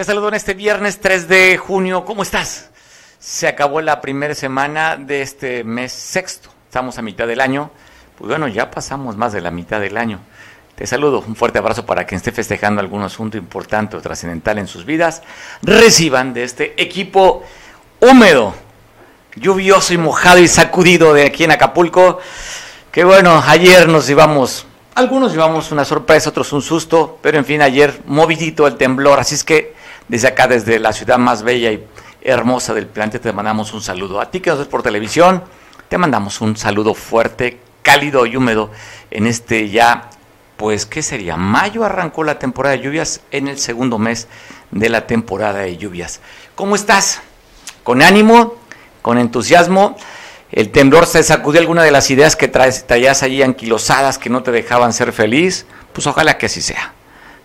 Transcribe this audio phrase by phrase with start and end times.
[0.00, 2.06] Te saludo en este viernes 3 de junio.
[2.06, 2.70] ¿Cómo estás?
[3.18, 6.48] Se acabó la primera semana de este mes sexto.
[6.64, 7.70] Estamos a mitad del año.
[8.16, 10.20] Pues bueno, ya pasamos más de la mitad del año.
[10.74, 14.68] Te saludo, un fuerte abrazo para quien esté festejando algún asunto importante o trascendental en
[14.68, 15.22] sus vidas.
[15.60, 17.44] Reciban de este equipo
[18.00, 18.54] húmedo,
[19.36, 22.20] lluvioso y mojado y sacudido de aquí en Acapulco.
[22.90, 27.60] Que bueno, ayer nos llevamos, algunos llevamos una sorpresa, otros un susto, pero en fin,
[27.60, 29.20] ayer movidito el temblor.
[29.20, 29.78] Así es que
[30.10, 31.86] desde acá, desde la ciudad más bella y
[32.20, 34.20] hermosa del planeta, te mandamos un saludo.
[34.20, 35.44] A ti que nos ves por televisión,
[35.88, 38.72] te mandamos un saludo fuerte, cálido y húmedo
[39.12, 40.10] en este ya
[40.56, 41.36] pues, ¿qué sería?
[41.36, 44.26] Mayo arrancó la temporada de lluvias en el segundo mes
[44.72, 46.20] de la temporada de lluvias.
[46.56, 47.20] ¿Cómo estás?
[47.84, 48.56] ¿Con ánimo?
[49.00, 49.96] ¿Con entusiasmo?
[50.50, 54.42] ¿El temblor se sacudió alguna de las ideas que traes, traías allí anquilosadas que no
[54.42, 55.66] te dejaban ser feliz?
[55.92, 56.94] Pues ojalá que así sea.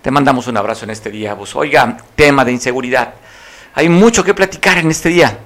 [0.06, 1.36] Te mandamos un abrazo en este día.
[1.36, 3.16] Pues, oiga, tema de inseguridad.
[3.74, 5.40] Hay mucho que platicar en este día.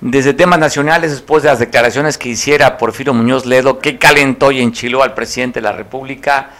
[0.00, 4.60] Desde temas nacionales, después de las declaraciones que hiciera Porfirio Muñoz Ledo, que calentó y
[4.60, 6.50] enchiló al presidente de la República,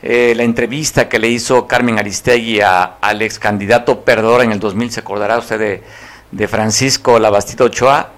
[0.00, 4.92] eh, la entrevista que le hizo Carmen Aristegui al ex candidato perdedor en el 2000,
[4.92, 5.82] se acordará usted
[6.30, 8.10] de, Francisco Labastito Ochoa.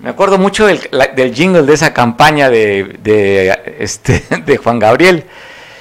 [0.00, 0.90] Me acuerdo mucho del,
[1.32, 5.24] jingle de esa campaña de, este, de Juan Gabriel.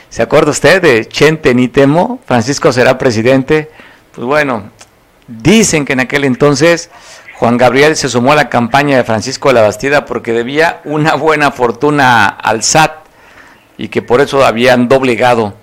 [0.09, 2.19] ¿Se acuerda usted de Chente ni temo?
[2.25, 3.69] Francisco será presidente.
[4.13, 4.71] Pues bueno,
[5.27, 6.89] dicen que en aquel entonces
[7.37, 12.27] Juan Gabriel se sumó a la campaña de Francisco Labastida porque debía una buena fortuna
[12.27, 12.91] al SAT
[13.77, 15.53] y que por eso habían doblegado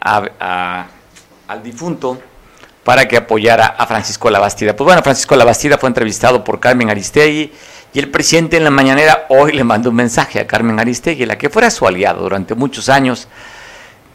[0.00, 2.20] al difunto
[2.84, 4.76] para que apoyara a Francisco Labastida.
[4.76, 7.52] Pues bueno, Francisco Labastida fue entrevistado por Carmen Aristegui
[7.92, 11.36] y el presidente en la mañanera hoy le mandó un mensaje a Carmen Aristegui, la
[11.36, 13.26] que fuera su aliado durante muchos años.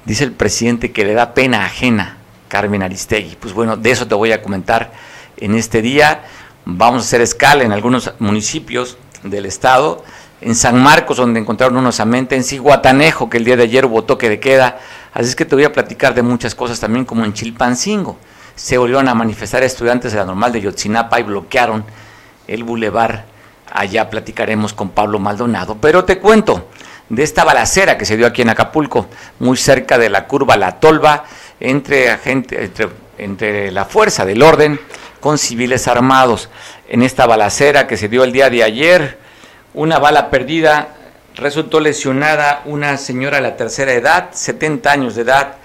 [0.05, 3.35] Dice el presidente que le da pena ajena Carmen Aristegui.
[3.35, 4.91] Pues bueno, de eso te voy a comentar
[5.37, 6.23] en este día.
[6.65, 10.03] Vamos a hacer escala en algunos municipios del estado
[10.41, 14.03] en San Marcos, donde encontraron una osamenta, en Ciguatanejo, que el día de ayer hubo
[14.03, 14.79] toque de queda.
[15.13, 18.17] Así es que te voy a platicar de muchas cosas también, como en Chilpancingo.
[18.55, 21.85] Se volvieron a manifestar estudiantes de la normal de Yotzinapa y bloquearon
[22.47, 23.25] el bulevar.
[23.71, 25.77] Allá platicaremos con Pablo Maldonado.
[25.79, 26.67] Pero te cuento
[27.11, 29.07] de esta balacera que se dio aquí en Acapulco,
[29.39, 31.25] muy cerca de la curva La Tolva,
[31.59, 34.79] entre, agente, entre, entre la fuerza del orden
[35.19, 36.47] con civiles armados.
[36.87, 39.17] En esta balacera que se dio el día de ayer,
[39.73, 40.95] una bala perdida,
[41.35, 45.55] resultó lesionada una señora de la tercera edad, 70 años de edad,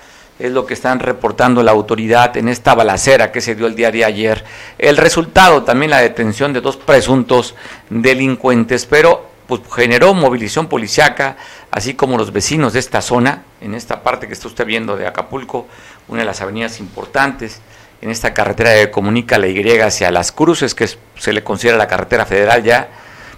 [0.41, 3.93] es lo que están reportando la autoridad en esta balacera que se dio el día
[3.93, 4.45] de ayer.
[4.79, 7.55] El resultado también la detención de dos presuntos
[7.89, 11.37] delincuentes, pero pues, generó movilización policiaca,
[11.71, 15.07] así como los vecinos de esta zona, en esta parte que está usted viendo de
[15.07, 15.67] Acapulco,
[16.09, 17.61] una de las avenidas importantes,
[18.03, 21.89] en esta carretera que comunica la Y hacia Las Cruces, que se le considera la
[21.89, 22.89] carretera federal ya,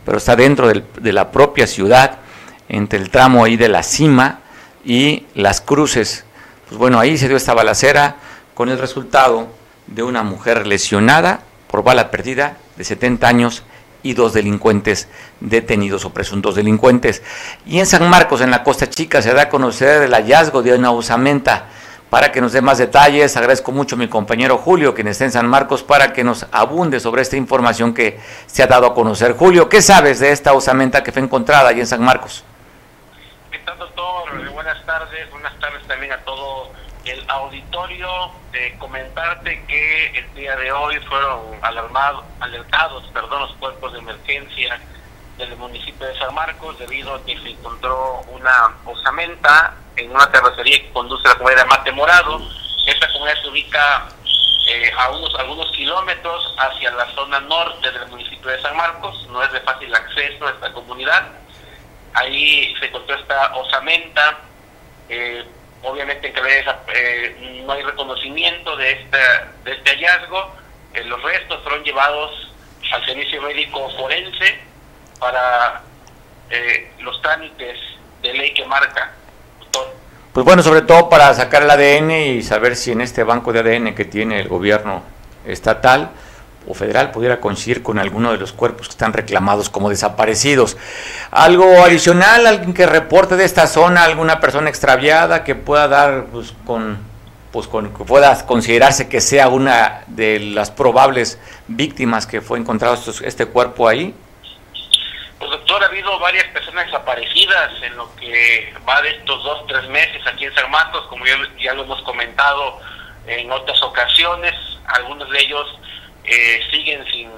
[0.05, 2.19] pero está dentro de la propia ciudad,
[2.69, 4.41] entre el tramo ahí de la cima
[4.85, 6.25] y las cruces.
[6.69, 8.17] Pues bueno, ahí se dio esta balacera
[8.55, 9.49] con el resultado
[9.87, 11.41] de una mujer lesionada
[11.71, 13.63] por bala perdida de 70 años
[14.03, 15.09] y dos delincuentes
[15.41, 17.23] detenidos o presuntos delincuentes.
[17.67, 20.75] Y en San Marcos, en la Costa Chica, se da a conocer el hallazgo de
[20.75, 21.67] una usamenta
[22.11, 23.37] para que nos dé más detalles.
[23.37, 27.01] Agradezco mucho a mi compañero Julio, quien está en San Marcos, para que nos abunde
[27.01, 29.33] sobre esta información que se ha dado a conocer.
[29.33, 32.45] Julio, ¿qué sabes de esta osamenta que fue encontrada allí en San Marcos?
[33.51, 34.53] ¿Qué tal, doctor?
[34.53, 35.31] Buenas tardes.
[35.31, 36.71] Buenas tardes también a todo
[37.11, 38.33] el auditorio.
[38.53, 44.81] De comentarte que el día de hoy fueron alarmados, alertados perdón, los cuerpos de emergencia
[45.37, 50.81] del municipio de San Marcos debido a que se encontró una osamenta en una terracería
[50.81, 52.41] que conduce a la comunidad de Mate Morado.
[52.87, 54.09] Esta comunidad se ubica
[54.67, 59.27] eh, a unos algunos kilómetros hacia la zona norte del municipio de San Marcos.
[59.31, 61.29] No es de fácil acceso a esta comunidad.
[62.15, 64.39] Ahí se encontró esta osamenta.
[65.09, 65.47] Eh,
[65.83, 66.41] obviamente que
[66.95, 70.55] eh, no hay reconocimiento de, esta, de este hallazgo.
[71.05, 72.53] los restos fueron llevados
[72.93, 74.59] al servicio médico forense
[75.19, 75.83] para
[77.01, 77.79] los trámites
[78.23, 79.13] de ley que marca
[80.39, 83.59] pues bueno, sobre todo para sacar el ADN y saber si en este banco de
[83.59, 85.03] ADN que tiene el gobierno
[85.45, 86.11] estatal
[86.69, 90.77] o federal pudiera coincidir con alguno de los cuerpos que están reclamados como desaparecidos.
[91.31, 96.53] Algo adicional, alguien que reporte de esta zona, alguna persona extraviada que pueda dar pues,
[96.67, 97.09] con
[97.53, 102.99] pues con que pueda considerarse que sea una de las probables víctimas que fue encontrado
[103.25, 104.15] este cuerpo ahí.
[105.39, 109.89] Pues doctor, ha habido varias personas desaparecidas en lo que va de estos dos, tres
[109.89, 111.25] meses aquí en San Marcos, como
[111.59, 112.81] ya lo hemos comentado
[113.27, 114.55] en otras ocasiones.
[114.87, 115.79] algunos de ellos
[116.29, 117.31] eh, siguen sin,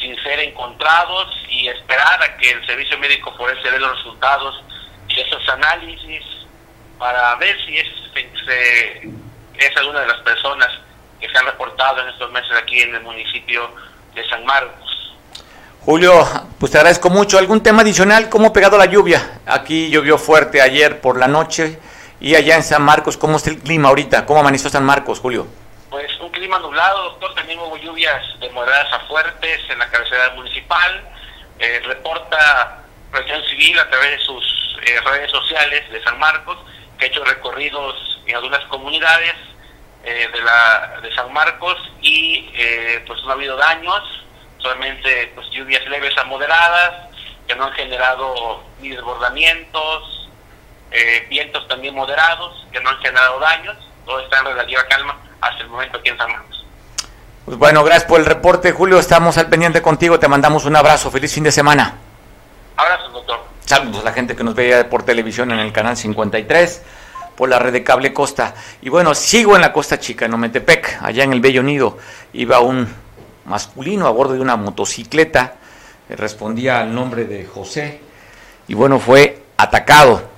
[0.00, 4.62] sin ser encontrados y esperar a que el servicio médico forense dé los resultados
[5.08, 6.24] y esos análisis
[6.98, 7.88] para ver si es,
[9.54, 10.68] es alguna de las personas
[11.20, 13.70] que se han reportado en estos meses aquí en el municipio
[14.14, 15.14] de San Marcos.
[15.80, 16.26] Julio,
[16.58, 17.38] pues te agradezco mucho.
[17.38, 18.28] ¿Algún tema adicional?
[18.28, 19.40] ¿Cómo pegado la lluvia?
[19.46, 21.78] Aquí llovió fuerte ayer por la noche
[22.20, 24.26] y allá en San Marcos, ¿cómo está el clima ahorita?
[24.26, 25.46] ¿Cómo amaneció San Marcos, Julio?
[26.40, 27.34] Clima nublado, doctor.
[27.34, 31.06] También hubo lluvias de moderadas a fuertes en la cabecera municipal.
[31.58, 36.56] Eh, reporta Protección Civil a través de sus eh, redes sociales de San Marcos
[36.98, 39.34] que ha hecho recorridos en algunas comunidades
[40.02, 42.50] eh, de, la, de San Marcos y
[43.06, 44.24] pues no ha habido daños,
[44.56, 47.10] solamente pues lluvias leves a moderadas
[47.46, 50.20] que no han generado ni desbordamientos
[50.90, 53.76] eh, vientos también moderados que no han generado daños,
[54.10, 56.66] todo está en relativa calma hasta el momento aquí en San Marcos.
[57.44, 58.98] Pues bueno, gracias por el reporte, Julio.
[58.98, 60.18] Estamos al pendiente contigo.
[60.18, 61.12] Te mandamos un abrazo.
[61.12, 61.94] Feliz fin de semana.
[62.76, 63.38] Abrazos, doctor.
[63.64, 66.82] Saludos a la gente que nos veía por televisión en el canal 53,
[67.36, 68.54] por la red de cable Costa.
[68.82, 71.96] Y bueno, sigo en la Costa Chica, en Ometepec, allá en el Bello Nido.
[72.32, 72.92] Iba un
[73.44, 75.54] masculino a bordo de una motocicleta.
[76.08, 78.00] Respondía al nombre de José.
[78.66, 80.29] Y bueno, fue atacado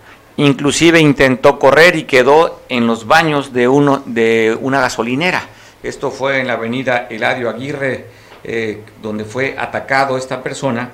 [0.42, 5.40] Inclusive intentó correr y quedó en los baños de, uno, de una gasolinera.
[5.84, 8.06] Esto fue en la avenida Eladio Aguirre,
[8.42, 10.90] eh, donde fue atacado esta persona,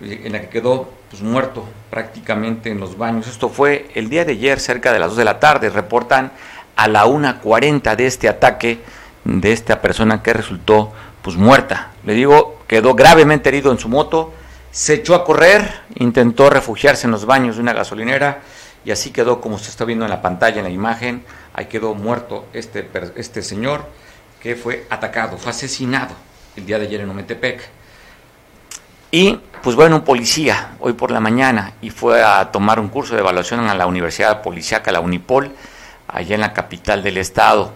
[0.00, 3.26] en la que quedó pues, muerto prácticamente en los baños.
[3.26, 5.68] Esto fue el día de ayer, cerca de las 2 de la tarde.
[5.68, 6.30] Reportan
[6.76, 8.78] a la 1.40 de este ataque
[9.24, 10.92] de esta persona que resultó
[11.22, 11.90] pues muerta.
[12.04, 14.32] Le digo, quedó gravemente herido en su moto,
[14.70, 18.42] se echó a correr, intentó refugiarse en los baños de una gasolinera
[18.86, 21.94] y así quedó como se está viendo en la pantalla, en la imagen, ahí quedó
[21.94, 23.84] muerto este, este señor
[24.40, 26.14] que fue atacado, fue asesinado
[26.54, 27.68] el día de ayer en Ometepec.
[29.10, 33.14] Y pues bueno, un policía hoy por la mañana y fue a tomar un curso
[33.14, 35.50] de evaluación a la Universidad Policiaca, la Unipol,
[36.06, 37.72] allá en la capital del estado.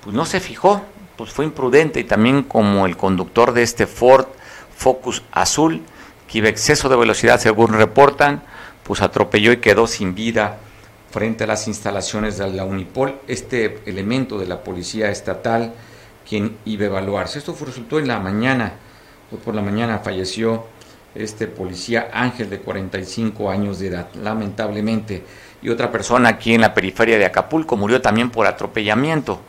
[0.00, 0.80] Pues no se fijó,
[1.16, 4.28] pues fue imprudente y también como el conductor de este Ford
[4.74, 5.82] Focus azul,
[6.26, 8.42] que iba exceso de velocidad según reportan,
[8.84, 10.58] pues atropelló y quedó sin vida
[11.10, 15.72] frente a las instalaciones de la Unipol, este elemento de la policía estatal
[16.28, 17.38] quien iba a evaluarse.
[17.38, 18.72] Esto resultó en la mañana,
[19.30, 20.66] hoy por la mañana falleció
[21.14, 25.24] este policía Ángel de 45 años de edad, lamentablemente.
[25.62, 29.40] Y otra persona aquí en la periferia de Acapulco murió también por atropellamiento.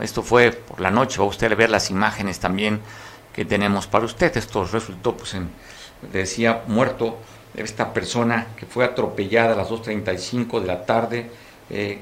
[0.00, 2.80] Esto fue por la noche, va usted a ver las imágenes también
[3.32, 4.36] que tenemos para usted.
[4.36, 5.48] Esto resultó, pues, en,
[6.12, 7.18] decía, muerto
[7.56, 11.30] esta persona que fue atropellada a las 2.35 de la tarde
[11.70, 11.98] eh,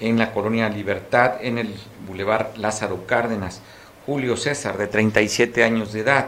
[0.00, 1.74] en la colonia Libertad, en el
[2.06, 3.60] Boulevard Lázaro Cárdenas.
[4.06, 6.26] Julio César, de 37 años de edad,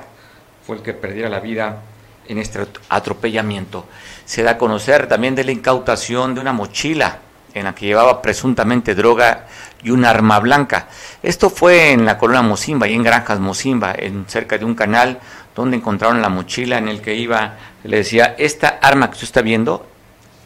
[0.67, 1.83] fue el que perdiera la vida
[2.29, 3.87] en este atropellamiento.
[4.25, 7.19] Se da a conocer también de la incautación de una mochila
[7.53, 9.47] en la que llevaba presuntamente droga
[9.83, 10.89] y un arma blanca.
[11.23, 15.21] Esto fue en la colonia Mozimba y en Granjas Mozimba, en cerca de un canal
[15.55, 19.43] donde encontraron la mochila en el que iba, le decía, esta arma que usted está
[19.43, 19.87] viendo,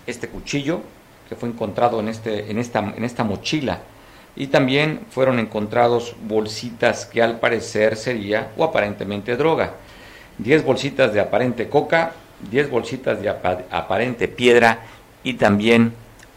[0.07, 0.83] este cuchillo
[1.29, 3.81] que fue encontrado en, este, en, esta, en esta mochila,
[4.35, 9.75] y también fueron encontrados bolsitas que al parecer sería o aparentemente droga.
[10.39, 12.13] 10 bolsitas de aparente coca,
[12.51, 14.81] 10 bolsitas de aparente piedra
[15.25, 15.93] y también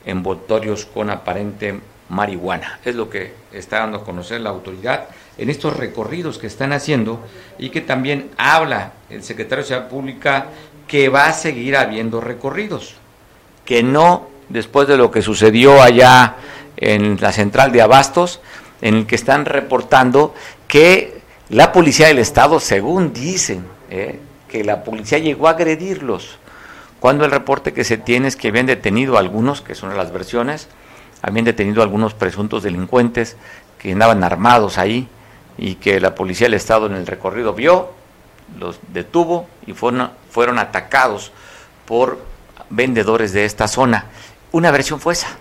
[0.05, 1.79] envoltorios con aparente
[2.11, 2.79] marihuana.
[2.83, 5.05] Es lo que está dando a conocer la autoridad
[5.37, 7.25] en estos recorridos que están haciendo
[7.57, 10.47] y que también habla el secretario de Ciudad Pública
[10.87, 12.95] que va a seguir habiendo recorridos,
[13.63, 16.35] que no después de lo que sucedió allá
[16.75, 18.41] en la central de Abastos,
[18.81, 20.35] en el que están reportando
[20.67, 26.39] que la policía del Estado, según dicen, eh, que la policía llegó a agredirlos,
[26.99, 30.11] cuando el reporte que se tiene es que habían detenido a algunos, que son las
[30.11, 30.67] versiones,
[31.21, 33.37] habían detenido a algunos presuntos delincuentes
[33.77, 35.07] que andaban armados ahí
[35.57, 37.91] y que la policía del Estado en el recorrido vio,
[38.59, 41.31] los detuvo y fueron, fueron atacados
[41.85, 42.19] por
[42.69, 44.05] vendedores de esta zona.
[44.51, 45.37] Una versión fue esa.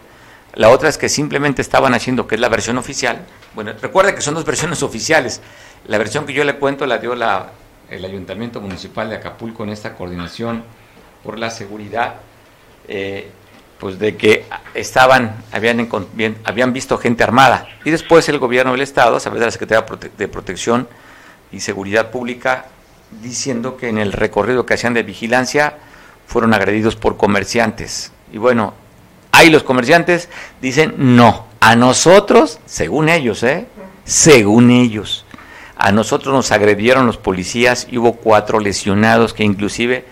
[0.54, 3.24] La otra es que simplemente estaban haciendo, que es la versión oficial.
[3.54, 5.40] Bueno, recuerde que son dos versiones oficiales.
[5.86, 7.50] La versión que yo le cuento la dio la,
[7.88, 10.64] el Ayuntamiento Municipal de Acapulco en esta coordinación
[11.22, 12.16] por la seguridad.
[12.88, 13.30] Eh,
[13.80, 14.44] pues de que
[14.74, 15.88] estaban, habían,
[16.44, 17.66] habían visto gente armada.
[17.84, 19.84] Y después el gobierno del Estado, a través de la Secretaría
[20.16, 20.86] de Protección
[21.50, 22.66] y Seguridad Pública,
[23.22, 25.78] diciendo que en el recorrido que hacían de vigilancia
[26.26, 28.12] fueron agredidos por comerciantes.
[28.32, 28.74] Y bueno,
[29.32, 30.28] ahí los comerciantes
[30.60, 33.66] dicen no, a nosotros, según ellos, ¿eh?
[34.04, 35.24] según ellos,
[35.82, 40.04] A nosotros nos agredieron los policías y hubo cuatro lesionados que inclusive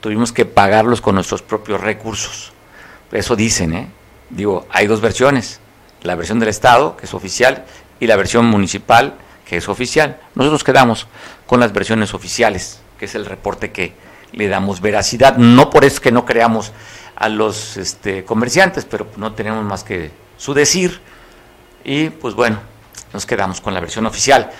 [0.00, 2.52] tuvimos que pagarlos con nuestros propios recursos.
[3.12, 3.88] Eso dicen, ¿eh?
[4.30, 5.60] Digo, hay dos versiones,
[6.02, 7.64] la versión del Estado, que es oficial,
[8.00, 10.20] y la versión municipal, que es oficial.
[10.34, 11.06] Nosotros quedamos
[11.46, 13.94] con las versiones oficiales, que es el reporte que
[14.32, 15.36] le damos veracidad.
[15.36, 16.72] No por eso que no creamos
[17.14, 21.00] a los este, comerciantes, pero no tenemos más que su decir.
[21.84, 22.58] Y pues bueno,
[23.12, 24.50] nos quedamos con la versión oficial.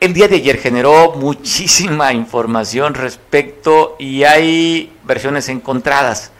[0.00, 6.30] El día de ayer generó muchísima información respecto y hay versiones encontradas.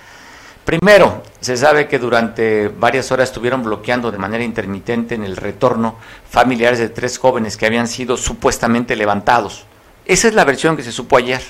[0.68, 5.96] Primero, se sabe que durante varias horas estuvieron bloqueando de manera intermitente en el retorno
[6.28, 9.64] familiares de tres jóvenes que habían sido supuestamente levantados.
[10.04, 11.40] Esa es la versión que se supo ayer.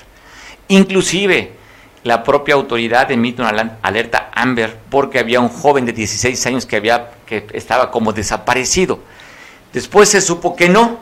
[0.69, 1.51] Inclusive,
[2.05, 6.77] la propia autoridad emite una alerta Amber porque había un joven de 16 años que,
[6.77, 8.99] había, que estaba como desaparecido.
[9.73, 11.01] Después se supo que no,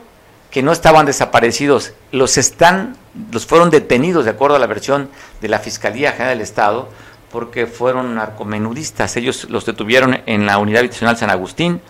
[0.50, 2.96] que no estaban desaparecidos, los están,
[3.30, 5.08] los fueron detenidos de acuerdo a la versión
[5.40, 6.88] de la Fiscalía General del Estado,
[7.30, 9.16] porque fueron narcomenudistas.
[9.16, 11.80] Ellos los detuvieron en la Unidad Habitacional San Agustín,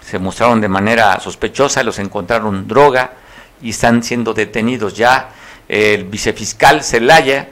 [0.00, 3.14] se mostraron de manera sospechosa, los encontraron droga
[3.60, 4.94] y están siendo detenidos.
[4.94, 5.30] Ya
[5.68, 7.48] el vicefiscal Zelaya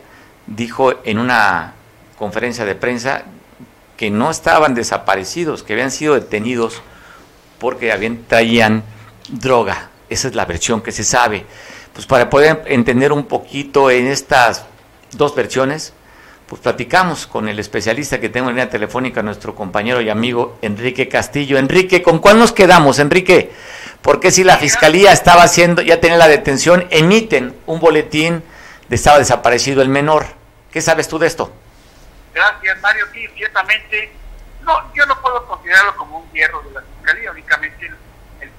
[0.47, 1.75] dijo en una
[2.17, 3.25] conferencia de prensa
[3.97, 6.81] que no estaban desaparecidos, que habían sido detenidos
[7.59, 8.85] porque habían, traían
[9.29, 9.91] droga.
[10.09, 11.47] Esa es la versión que se sabe.
[11.93, 14.65] Pues para poder entender un poquito en estas
[15.13, 15.93] dos versiones,
[16.47, 21.09] pues platicamos con el especialista que tengo en línea telefónica, nuestro compañero y amigo Enrique
[21.09, 21.59] Castillo.
[21.59, 23.53] Enrique, ¿con cuál nos quedamos, Enrique?
[24.03, 28.43] Porque si la fiscalía estaba haciendo, ya tenía la detención, emiten un boletín
[28.89, 30.27] de estaba desaparecido el menor.
[30.71, 31.53] ¿Qué sabes tú de esto?
[32.35, 33.07] Gracias, Mario.
[33.13, 34.13] Sí, ciertamente,
[34.63, 37.91] no, yo no puedo considerarlo como un hierro de la fiscalía, únicamente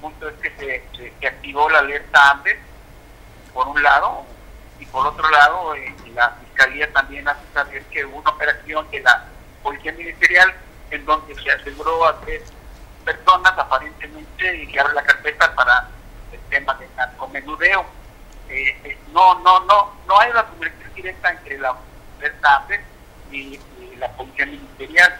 [0.06, 0.82] punto es que
[1.18, 2.58] se, activó la alerta AMBER,
[3.52, 4.24] por un lado,
[4.78, 9.00] y por otro lado, eh, la Fiscalía también hace saber que hubo una operación de
[9.00, 9.26] la
[9.62, 10.54] Policía Ministerial
[10.90, 12.44] en donde se aseguró a tres
[13.04, 15.86] personas aparentemente y que abre la carpeta para
[16.32, 17.84] el tema de narcomenudeo.
[18.48, 21.76] Eh, eh, no, no, no, no hay una comunicación directa entre la
[22.18, 22.80] alerta AMBER
[23.32, 23.60] y,
[23.98, 25.14] la Policía Ministerial.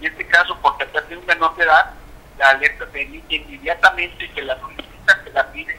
[0.00, 1.90] En este caso, porque tratarse de un menor de edad,
[2.36, 5.78] la alerta se emite inmediatamente que la solicita, que la pide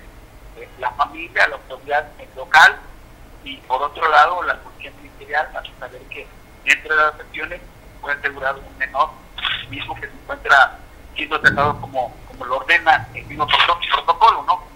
[0.55, 2.79] eh, la familia, la autoridad local
[3.43, 4.61] y por otro lado la
[5.31, 6.27] para saber que
[6.65, 7.61] entre las acciones
[8.01, 9.09] fue asegurado un menor
[9.69, 10.77] mismo que se encuentra
[11.15, 14.71] siendo tratado como, como lo ordena el mismo protocolo, ¿no?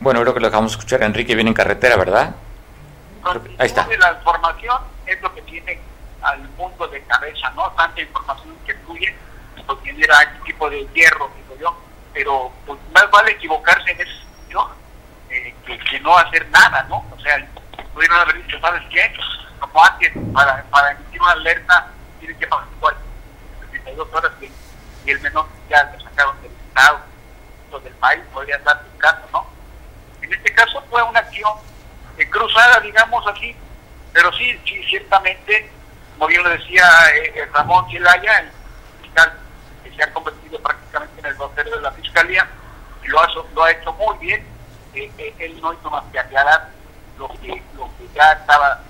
[0.00, 1.02] bueno, creo que lo dejamos escuchar.
[1.04, 2.34] Enrique viene en carretera, ¿verdad?
[3.58, 3.86] Ahí está.
[3.86, 5.78] La información es lo que tiene
[6.22, 7.70] al mundo de cabeza, ¿no?
[7.70, 9.14] Tanta información que fluye,
[9.64, 11.76] pues genera este tipo de hierro, digo yo,
[12.12, 14.11] pero pues más vale equivocarse en ese
[15.92, 17.04] que, no hacer nada, ¿no?
[17.10, 17.46] O sea,
[17.92, 19.12] pudieron haber dicho, ¿sabes qué?
[19.60, 22.66] Como antes, para, para emitir una alerta, tiene que pasar
[23.60, 24.32] 72 horas
[25.04, 27.00] y el menor ya lo sacaron del Estado,
[27.82, 29.46] del país, podría dar su caso, ¿no?
[30.20, 31.52] En este caso fue una acción
[32.30, 33.56] cruzada, digamos así,
[34.12, 35.70] pero sí, sí, ciertamente
[36.22, 36.84] como bien lo decía
[37.16, 38.50] eh, Ramón Zelaya, el
[39.02, 39.32] fiscal
[39.82, 42.48] que se ha convertido prácticamente en el vocero de la fiscalía,
[43.06, 44.46] lo ha, lo ha hecho muy bien.
[44.94, 46.70] Eh, eh, él no hizo más que aclarar
[47.18, 48.80] lo que, lo que ya estaba.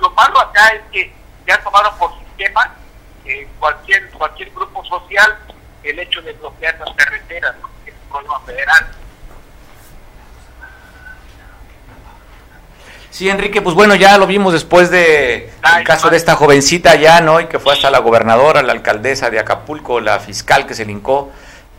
[0.00, 1.12] Lo malo acá es que
[1.46, 2.74] ya tomaron por sistema
[3.58, 5.38] cualquier cualquier grupo social
[5.84, 8.86] el hecho de bloquear las carreteras, que es un problema federal
[13.12, 17.20] Sí, Enrique, pues bueno, ya lo vimos después de el caso de esta jovencita ya,
[17.20, 17.40] ¿no?
[17.40, 21.30] Y que fue hasta la gobernadora, la alcaldesa de Acapulco, la fiscal que se lincó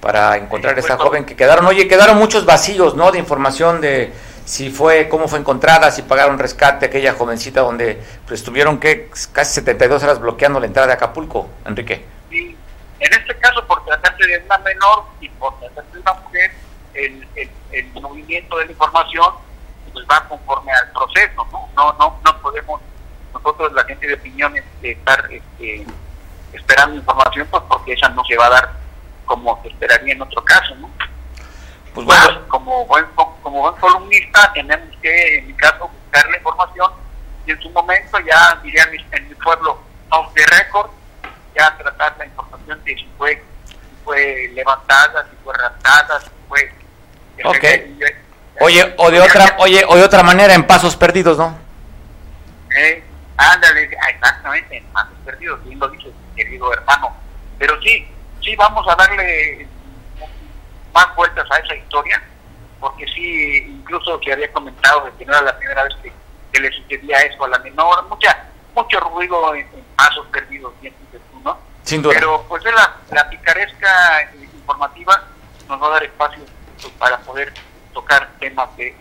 [0.03, 3.09] para encontrar a esta joven que quedaron, oye, quedaron muchos vacíos, ¿no?
[3.13, 4.11] De información de
[4.43, 9.53] si fue, cómo fue encontrada, si pagaron rescate aquella jovencita donde pues, estuvieron que casi
[9.53, 12.05] 72 horas bloqueando la entrada de Acapulco, Enrique.
[12.29, 12.53] Sí,
[12.99, 16.51] en este caso por tratarse de una menor y por tratarse de una mujer,
[16.95, 19.33] el, el, el movimiento de la información
[19.93, 21.69] pues va conforme al proceso, ¿no?
[21.77, 22.81] No, no, no podemos
[23.33, 25.85] nosotros, la gente de opiniones, estar este,
[26.51, 28.82] esperando información, pues porque esa no se va a dar
[29.33, 30.91] como se esperaría en otro caso, ¿no?
[31.95, 32.47] Pues bueno.
[32.47, 33.03] como buen,
[33.41, 36.91] como buen columnista tenemos que, en mi caso, buscar la información
[37.47, 40.91] y en su momento ya, diría en mi pueblo, off the record,
[41.55, 43.43] ya tratar la información de si fue,
[44.03, 46.71] fue levantada, si fue raptada, si fue...
[47.43, 47.97] Okay.
[48.59, 51.57] Oye, o de otra, oye, o de otra manera en pasos perdidos, ¿no?
[52.77, 53.03] Eh,
[53.35, 57.15] ándale, exactamente, en pasos perdidos, bien lo dice, querido hermano.
[57.57, 58.07] Pero sí,
[58.43, 59.67] sí vamos a darle
[60.93, 62.21] más vueltas a esa historia,
[62.79, 66.11] porque sí, incluso que había comentado de que no era la primera vez que,
[66.59, 68.45] le sucedía eso a la menor, mucha,
[68.75, 71.57] mucho ruido en, pasos perdidos, bien dices tú, ¿no?
[71.81, 72.13] Sin duda.
[72.13, 75.23] Pero pues la, la picaresca informativa
[75.67, 76.43] nos va a dar espacio
[76.79, 77.51] pues, para poder
[77.91, 78.95] tocar temas de,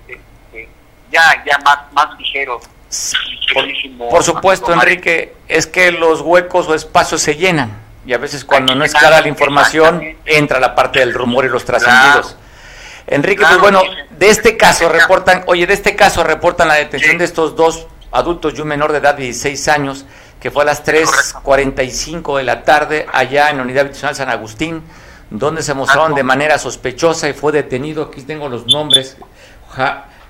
[1.10, 2.62] ya, ya más, más ligeros.
[4.10, 8.74] Por, supuesto, Enrique, es que los huecos o espacios se llenan y a veces cuando
[8.74, 12.36] no es clara la información entra la parte del rumor y los trascendidos.
[13.06, 17.24] Enrique, pues bueno, de este caso reportan, oye, de este caso reportan la detención de
[17.24, 20.04] estos dos adultos y un menor de edad de 16 años,
[20.40, 24.82] que fue a las 3.45 de la tarde allá en la Unidad Habitacional San Agustín,
[25.30, 29.16] donde se mostraron de manera sospechosa y fue detenido, aquí tengo los nombres,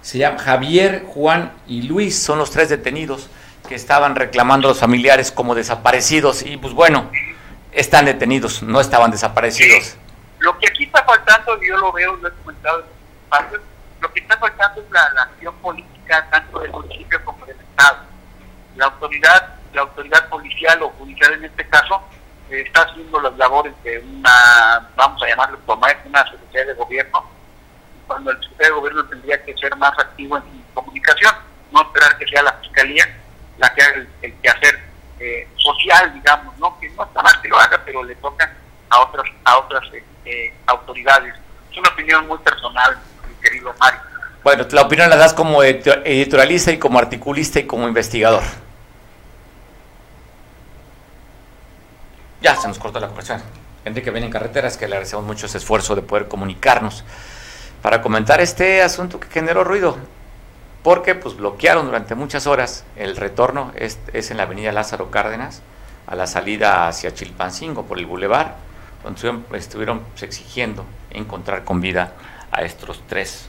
[0.01, 3.29] se llama Javier, Juan y Luis, son los tres detenidos
[3.69, 6.43] que estaban reclamando a los familiares como desaparecidos.
[6.43, 7.11] Y pues bueno,
[7.73, 9.97] están detenidos, no estaban desaparecidos.
[10.39, 12.87] Lo que aquí está faltando, yo lo veo, lo he comentado en
[13.23, 13.63] espacios,
[14.01, 17.99] lo que está faltando es la, acción política tanto del municipio como del Estado.
[18.77, 22.03] La autoridad, la autoridad policial o judicial en este caso,
[22.51, 27.25] eh, está haciendo las labores de una, vamos a llamarlo es una secretaría de gobierno,
[28.07, 31.35] cuando el secretario de gobierno tendría que ser más activo en comunicación,
[31.71, 33.07] no esperar que sea la fiscalía
[33.59, 34.92] la que haga el, el quehacer
[35.23, 36.79] eh, social, digamos, ¿no?
[36.81, 38.53] que no está mal que lo haga, pero le toca
[38.91, 39.85] a otras, a otras
[40.25, 41.35] eh, autoridades.
[41.71, 42.99] Es una opinión muy personal,
[43.29, 44.01] mi querido Mario.
[44.43, 48.43] Bueno, la opinión la das como editorialista y como articulista y como investigador.
[52.41, 53.47] Ya se nos cortó la conversación.
[53.85, 57.05] Enrique viene en carreteras, que le agradecemos mucho ese esfuerzo de poder comunicarnos
[57.81, 59.99] para comentar este asunto que generó ruido,
[60.83, 65.63] porque pues bloquearon durante muchas horas el retorno, es, es en la avenida Lázaro Cárdenas,
[66.07, 68.57] a la salida hacia Chilpancingo por el bulevar
[69.03, 72.13] donde estuvieron, exigiendo encontrar con vida
[72.51, 73.49] a estos tres,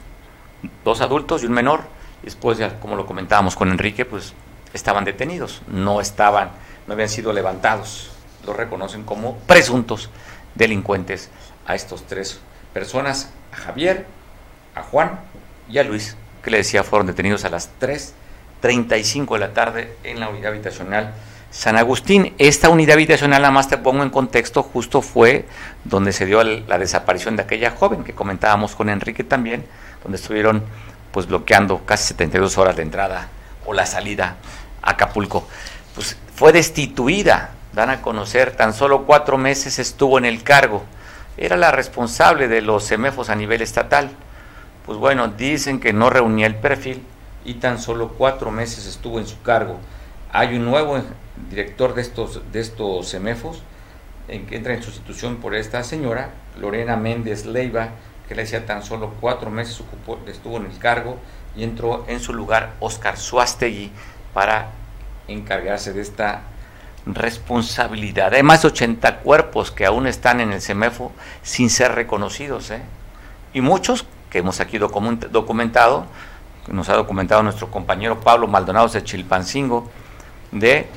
[0.83, 1.81] dos adultos y un menor.
[2.23, 4.33] Después, ya, como lo comentábamos con Enrique, pues
[4.73, 6.51] estaban detenidos, no estaban,
[6.87, 8.11] no habían sido levantados.
[8.45, 10.09] Lo reconocen como presuntos
[10.55, 11.29] delincuentes
[11.65, 12.39] a estos tres
[12.73, 14.07] personas, a Javier,
[14.75, 15.19] a Juan
[15.69, 20.19] y a Luis, que le decía fueron detenidos a las 3.35 de la tarde en
[20.19, 21.13] la unidad habitacional
[21.53, 25.45] San Agustín, esta unidad habitacional, nada más te pongo en contexto, justo fue
[25.83, 29.63] donde se dio la desaparición de aquella joven que comentábamos con Enrique también,
[30.01, 30.63] donde estuvieron
[31.11, 33.27] pues bloqueando casi 72 horas de entrada
[33.67, 34.37] o la salida
[34.81, 35.47] a Acapulco.
[35.93, 40.83] Pues fue destituida, dan a conocer, tan solo cuatro meses estuvo en el cargo.
[41.37, 44.09] Era la responsable de los semefos a nivel estatal.
[44.85, 47.03] Pues bueno, dicen que no reunía el perfil
[47.45, 49.79] y tan solo cuatro meses estuvo en su cargo.
[50.31, 51.01] Hay un nuevo
[51.49, 53.15] director de estos, de estos
[54.27, 57.89] en que entra en sustitución por esta señora, Lorena Méndez Leiva,
[58.27, 61.17] que le decía tan solo cuatro meses ocupó, estuvo en el cargo,
[61.55, 63.91] y entró en su lugar Oscar Suastegui
[64.33, 64.71] para
[65.27, 66.41] encargarse de esta
[67.05, 68.33] responsabilidad.
[68.33, 72.81] Hay más de 80 cuerpos que aún están en el CEMEFO sin ser reconocidos, ¿eh?
[73.53, 76.07] y muchos que hemos aquí documentado,
[76.67, 79.91] nos ha documentado nuestro compañero Pablo Maldonado de Chilpancingo,
[80.51, 80.87] de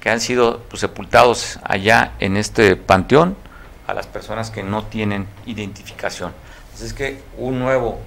[0.00, 3.36] que han sido pues, sepultados allá en este panteón
[3.86, 6.32] a las personas que no tienen identificación.
[6.74, 8.00] Así es que un nuevo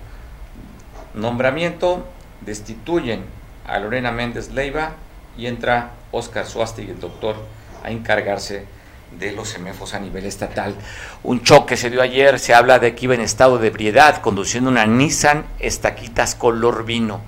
[1.13, 2.05] nombramiento
[2.41, 3.23] destituyen
[3.65, 4.95] a Lorena Méndez Leiva
[5.37, 6.45] y entra Oscar
[6.77, 7.37] y el doctor,
[7.85, 8.65] a encargarse
[9.11, 10.75] de los semefos a nivel estatal.
[11.23, 14.69] Un choque se dio ayer, se habla de que iba en estado de ebriedad conduciendo
[14.69, 17.21] una Nissan Estaquitas color vino.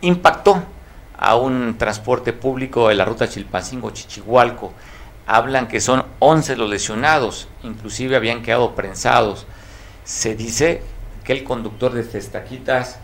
[0.00, 0.62] Impactó
[1.18, 4.72] a un transporte público de la ruta Chilpancingo-Chichihualco.
[5.26, 9.46] Hablan que son 11 los lesionados, inclusive habían quedado prensados.
[10.04, 10.82] Se dice
[11.24, 13.00] que el conductor de Cestaquitas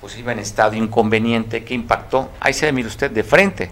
[0.00, 2.30] pues iba en estado inconveniente que impactó.
[2.38, 3.70] Ahí se ve, mire usted, de frente.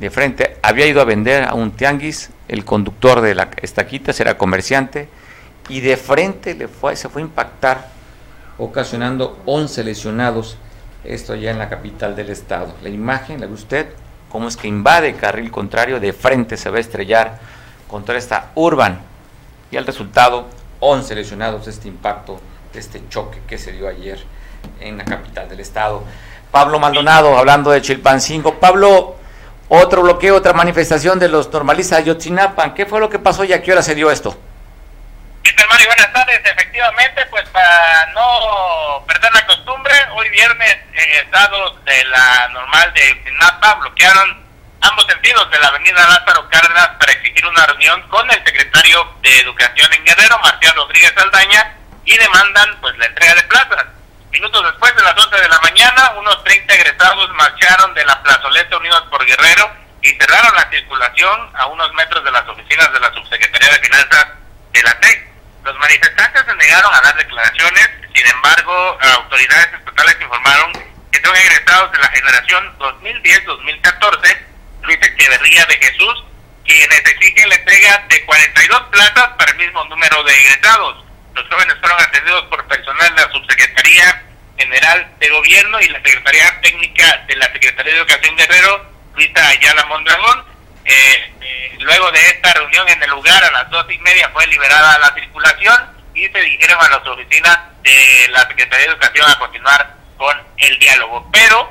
[0.00, 4.36] De frente, había ido a vender a un tianguis, el conductor de la Estaquitas era
[4.36, 5.08] comerciante,
[5.68, 7.88] y de frente le fue, se fue a impactar,
[8.58, 10.58] ocasionando 11 lesionados
[11.04, 12.74] esto ya en la capital del estado.
[12.82, 13.86] La imagen, la ve usted,
[14.28, 17.38] cómo es que invade el carril contrario, de frente se va a estrellar
[17.88, 19.00] contra esta Urban.
[19.70, 20.46] Y el resultado,
[20.80, 22.40] 11 lesionados de este impacto,
[22.72, 24.18] de este choque que se dio ayer
[24.80, 26.02] en la capital del estado.
[26.50, 28.54] Pablo Maldonado, hablando de Chilpancingo.
[28.54, 29.16] Pablo,
[29.68, 32.74] otro bloqueo, otra manifestación de los normalistas de Yotzinapan.
[32.74, 34.38] ¿Qué fue lo que pasó y a qué hora se dio esto?
[35.86, 36.40] Buenas tardes.
[36.44, 40.76] Efectivamente, pues para no perder la costumbre, hoy viernes
[41.22, 44.44] estados de la normal de Sinapa bloquearon
[44.80, 49.40] ambos sentidos de la avenida Lázaro Cárdenas para exigir una reunión con el secretario de
[49.40, 53.86] Educación en Guerrero, Marcial Rodríguez Aldaña, y demandan pues la entrega de plazas.
[54.36, 58.76] Minutos después de las 11 de la mañana, unos 30 egresados marcharon de la plazoleta
[58.76, 63.14] Unidos por Guerrero y cerraron la circulación a unos metros de las oficinas de la
[63.14, 64.26] Subsecretaría de Finanzas
[64.74, 65.26] de la TEC.
[65.64, 70.72] Los manifestantes se negaron a dar declaraciones, sin embargo, autoridades estatales informaron
[71.10, 74.46] que son egresados de la generación 2010-2014,
[74.82, 76.24] Luis Echeverría de Jesús,
[76.66, 81.05] quienes exigen la entrega de 42 plazas para el mismo número de egresados.
[81.36, 84.22] Los jóvenes fueron atendidos por personal de la Subsecretaría
[84.56, 89.84] General de Gobierno y la Secretaría Técnica de la Secretaría de Educación Guerrero, Luisa Ayala
[89.84, 90.46] Mondragón.
[90.86, 94.46] Eh, eh, luego de esta reunión en el lugar, a las dos y media fue
[94.46, 95.76] liberada la circulación
[96.14, 100.78] y se dirigieron a las oficinas de la Secretaría de Educación a continuar con el
[100.78, 101.28] diálogo.
[101.30, 101.70] Pero,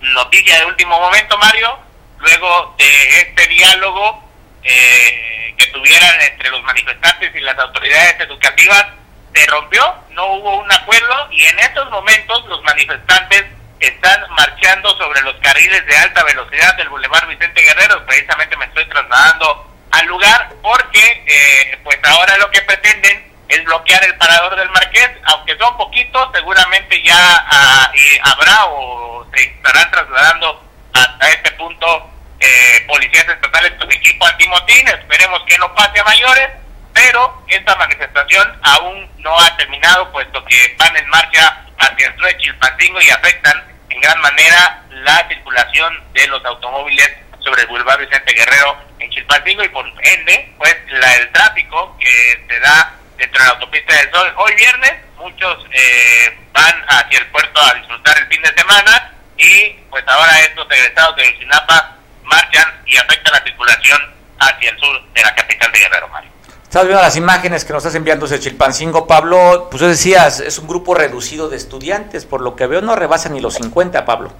[0.00, 1.78] noticia de último momento, Mario,
[2.18, 4.29] luego de este diálogo
[4.62, 8.86] eh, que tuvieran entre los manifestantes y las autoridades educativas,
[9.34, 13.44] se rompió, no hubo un acuerdo y en estos momentos los manifestantes
[13.78, 18.04] están marchando sobre los carriles de alta velocidad del Boulevard Vicente Guerrero.
[18.06, 24.04] Precisamente me estoy trasladando al lugar porque eh, pues ahora lo que pretenden es bloquear
[24.04, 27.92] el parador del Marqués, aunque son poquitos, seguramente ya ah,
[28.22, 35.42] habrá o se estarán trasladando hasta este punto eh, policías estatales con equipo antimotín, esperemos
[35.46, 36.50] que no pase a mayores,
[36.92, 42.26] pero esta manifestación aún no ha terminado, puesto que van en marcha hacia el sur
[42.26, 48.00] de Chilpancingo y afectan en gran manera la circulación de los automóviles sobre el Boulevard
[48.00, 53.38] Vicente Guerrero en Chilpancingo y por ende, pues la, el tráfico que se da dentro
[53.38, 54.34] de la autopista del Sol.
[54.36, 59.70] Hoy viernes muchos eh, van hacia el puerto a disfrutar el fin de semana y
[59.90, 61.96] pues ahora estos egresados de Sinapa
[62.30, 64.00] marchan y afectan la circulación
[64.38, 66.30] hacia el sur de la capital de Guerrero, Mario.
[66.62, 69.68] Estás viendo las imágenes que nos estás enviando desde Chilpancingo, Pablo.
[69.70, 72.24] Pues decías, es un grupo reducido de estudiantes.
[72.24, 74.32] Por lo que veo, no rebasan ni los 50, Pablo.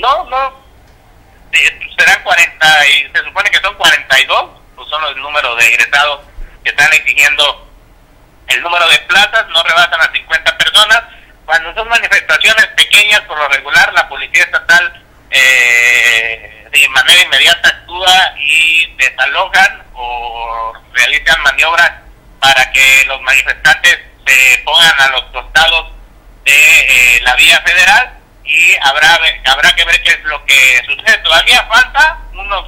[0.00, 0.52] No, no.
[1.98, 6.20] Serán 40, y se supone que son 42, pues son el número de egresados
[6.62, 7.66] que están exigiendo
[8.46, 11.02] el número de plazas, no rebasan a 50 personas.
[11.44, 18.34] Cuando son manifestaciones pequeñas, por lo regular, la Policía Estatal eh, de manera inmediata actúa
[18.38, 21.92] y desalojan o realizan maniobras
[22.40, 25.92] para que los manifestantes se pongan a los costados
[26.44, 28.12] de eh, la vía federal
[28.44, 31.18] y habrá habrá que ver qué es lo que sucede.
[31.18, 32.66] Todavía falta unos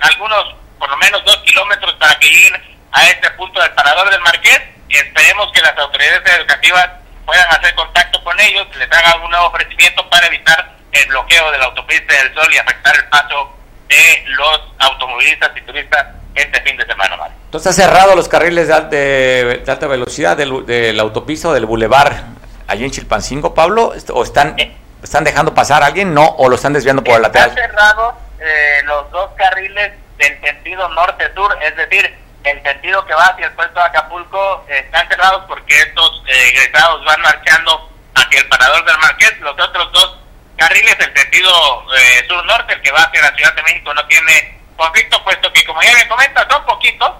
[0.00, 2.60] algunos por lo menos dos kilómetros para que lleguen
[2.92, 6.90] a este punto del parador del Marqués y esperemos que las autoridades educativas
[7.24, 11.58] puedan hacer contacto con ellos, les hagan un nuevo ofrecimiento para evitar el bloqueo de
[11.58, 13.52] la autopista del Sol y afectar el paso
[13.88, 17.36] de los automovilistas y turistas este fin de semana, Mario.
[17.44, 22.24] Entonces, ¿está cerrado los carriles de, alta velocidad de la autopista o del bulevar
[22.66, 23.92] allí en Chilpancingo, Pablo?
[24.12, 24.56] ¿O están,
[25.02, 26.14] están dejando pasar a alguien?
[26.14, 26.26] ¿No?
[26.26, 27.50] ¿O lo están desviando por el lateral?
[27.50, 33.26] Están cerrados eh, los dos carriles del sentido norte-sur, es decir, el sentido que va
[33.26, 38.48] hacia el puerto de Acapulco están cerrados porque estos eh, egresados van marchando hacia el
[38.48, 39.38] parador del Marqués.
[39.40, 40.18] Los otros dos
[40.62, 44.58] carriles, el sentido eh, sur-norte, el que va hacia la Ciudad de México, no tiene
[44.76, 47.12] conflicto, puesto que, como ya me comenta, son poquitos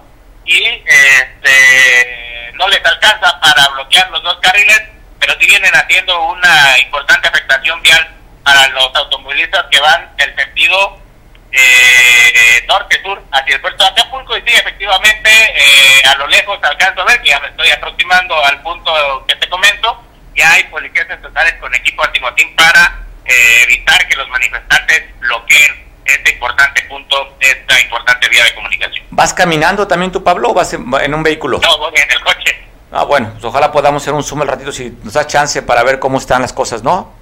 [0.45, 4.81] y este, no les alcanza para bloquear los dos carriles,
[5.19, 11.01] pero sí vienen haciendo una importante afectación vial para los automovilistas que van del sentido
[11.51, 17.03] eh, norte-sur hacia el puerto de Acapulco y sí, efectivamente, eh, a lo lejos alcanzo
[17.03, 20.01] a ver que ya me estoy aproximando al punto que te comento,
[20.37, 26.33] ya hay policías estatales con equipo antimotín para eh, evitar que los manifestantes bloqueen este
[26.33, 29.07] importante punto, esta importante vía de comunicación.
[29.11, 31.61] ¿Vas caminando también tú, Pablo, o vas en, un vehículo?
[31.63, 32.59] No, voy en el coche.
[32.91, 35.83] Ah, bueno, pues ojalá podamos hacer un zoom al ratito si nos da chance para
[35.83, 37.15] ver cómo están las cosas, ¿no?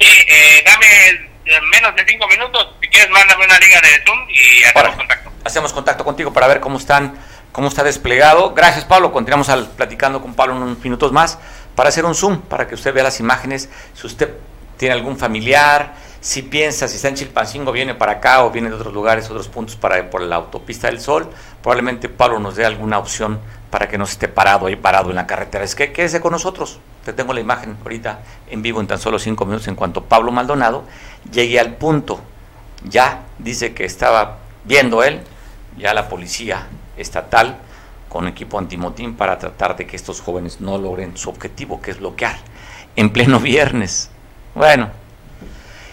[0.00, 1.30] Sí, eh, dame
[1.70, 2.74] menos de cinco minutos.
[2.80, 5.32] Si quieres, mándame una liga de Zoom y hacemos contacto.
[5.44, 7.18] Hacemos contacto contigo para ver cómo están,
[7.52, 8.54] cómo está desplegado.
[8.54, 9.12] Gracias, Pablo.
[9.12, 11.38] Continuamos al, platicando con Pablo unos minutos más
[11.74, 13.68] para hacer un Zoom, para que usted vea las imágenes.
[13.94, 14.34] Si usted
[14.76, 18.76] tiene algún familiar, si piensa, si está en Chilpancingo, viene para acá o viene de
[18.76, 21.28] otros lugares, otros puntos para por la autopista del Sol,
[21.62, 25.26] probablemente Pablo nos dé alguna opción para que no esté parado ahí parado en la
[25.26, 25.64] carretera.
[25.64, 26.78] Es que quédese con nosotros.
[27.04, 30.32] Te tengo la imagen ahorita en vivo en tan solo cinco minutos en cuanto Pablo
[30.32, 30.84] Maldonado
[31.30, 32.20] llegue al punto.
[32.84, 35.20] Ya dice que estaba viendo él,
[35.76, 37.58] ya la policía estatal
[38.08, 41.98] con equipo antimotín para tratar de que estos jóvenes no logren su objetivo, que es
[41.98, 42.36] bloquear
[42.96, 44.10] en pleno viernes.
[44.54, 44.90] Bueno,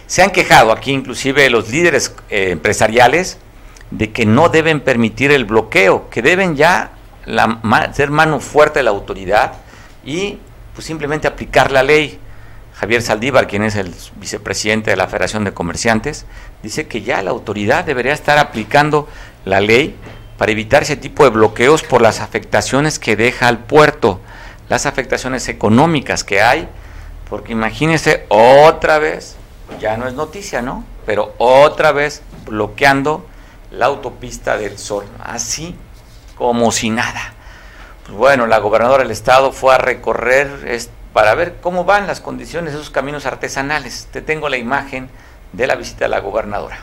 [0.06, 3.38] se han quejado aquí inclusive los líderes eh, empresariales
[3.90, 6.92] de que no deben permitir el bloqueo, que deben ya
[7.26, 9.54] la, ser mano fuerte de la autoridad
[10.04, 10.38] y
[10.74, 12.18] pues simplemente aplicar la ley.
[12.74, 16.24] Javier Saldívar, quien es el vicepresidente de la Federación de Comerciantes,
[16.62, 19.08] dice que ya la autoridad debería estar aplicando
[19.44, 19.94] la ley
[20.38, 24.20] para evitar ese tipo de bloqueos por las afectaciones que deja al puerto,
[24.68, 26.68] las afectaciones económicas que hay,
[27.32, 29.36] porque imagínese otra vez,
[29.80, 30.84] ya no es noticia, ¿no?
[31.06, 33.24] Pero otra vez bloqueando
[33.70, 35.74] la autopista del Sol, así
[36.36, 37.32] como si nada.
[38.04, 40.50] Pues bueno, la gobernadora del estado fue a recorrer
[41.14, 44.08] para ver cómo van las condiciones de esos caminos artesanales.
[44.12, 45.08] Te tengo la imagen
[45.54, 46.80] de la visita de la gobernadora.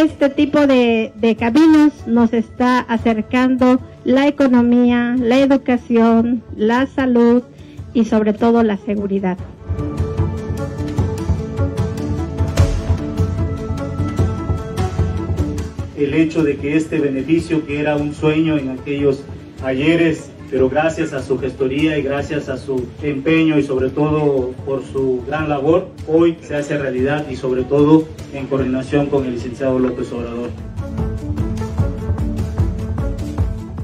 [0.00, 7.42] Este tipo de, caminos nos está acercando la economía, la educación, la salud
[7.94, 9.38] y sobre todo la seguridad.
[15.96, 19.22] El hecho de que este beneficio, que era un sueño en aquellos
[19.64, 24.84] ayeres, pero gracias a su gestoría y gracias a su empeño y sobre todo por
[24.84, 29.78] su gran labor, hoy se hace realidad y sobre todo en coordinación con el licenciado
[29.78, 30.50] López Obrador.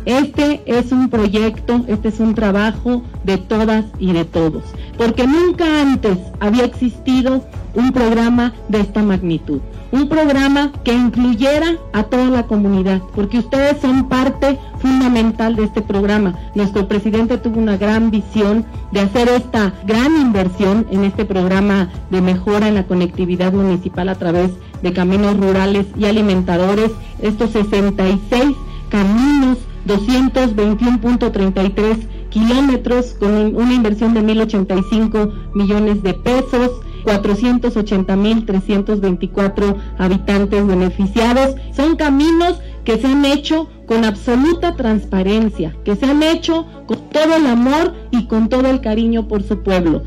[0.04, 4.64] Este es un proyecto, este es un trabajo de todas y de todos,
[4.98, 9.60] porque nunca antes había existido un programa de esta magnitud
[9.92, 15.82] un programa que incluyera a toda la comunidad, porque ustedes son parte fundamental de este
[15.82, 16.34] programa.
[16.54, 22.22] Nuestro presidente tuvo una gran visión de hacer esta gran inversión en este programa de
[22.22, 28.56] mejora en la conectividad municipal a través de caminos rurales y alimentadores, estos 66
[28.88, 36.70] caminos, 221.33 kilómetros con una inversión de 1.085 millones de pesos
[37.04, 41.54] 480.324 habitantes beneficiados.
[41.74, 47.36] Son caminos que se han hecho con absoluta transparencia, que se han hecho con todo
[47.36, 50.02] el amor y con todo el cariño por su pueblo.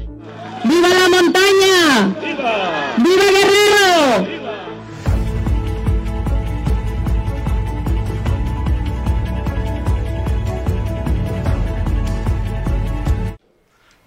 [0.63, 2.15] ¡Viva la montaña!
[2.21, 2.95] ¡Viva!
[2.97, 4.44] ¡Viva Guerrero!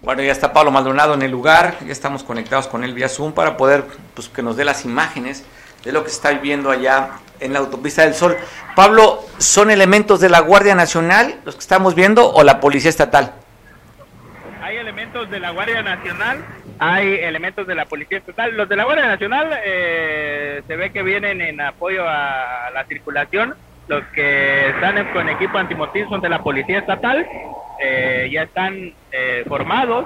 [0.09, 3.31] Bueno, ya está Pablo Maldonado en el lugar, ya estamos conectados con él vía Zoom
[3.31, 3.83] para poder
[4.15, 5.45] pues, que nos dé las imágenes
[5.83, 8.35] de lo que está viviendo allá en la autopista del Sol.
[8.75, 13.33] Pablo, ¿son elementos de la Guardia Nacional los que estamos viendo o la Policía Estatal?
[14.63, 16.43] Hay elementos de la Guardia Nacional,
[16.79, 18.57] hay elementos de la Policía Estatal.
[18.57, 23.53] Los de la Guardia Nacional eh, se ve que vienen en apoyo a la circulación.
[23.87, 27.27] Los que están con equipo antimotín son de la Policía Estatal
[27.79, 30.05] eh, ya están eh, formados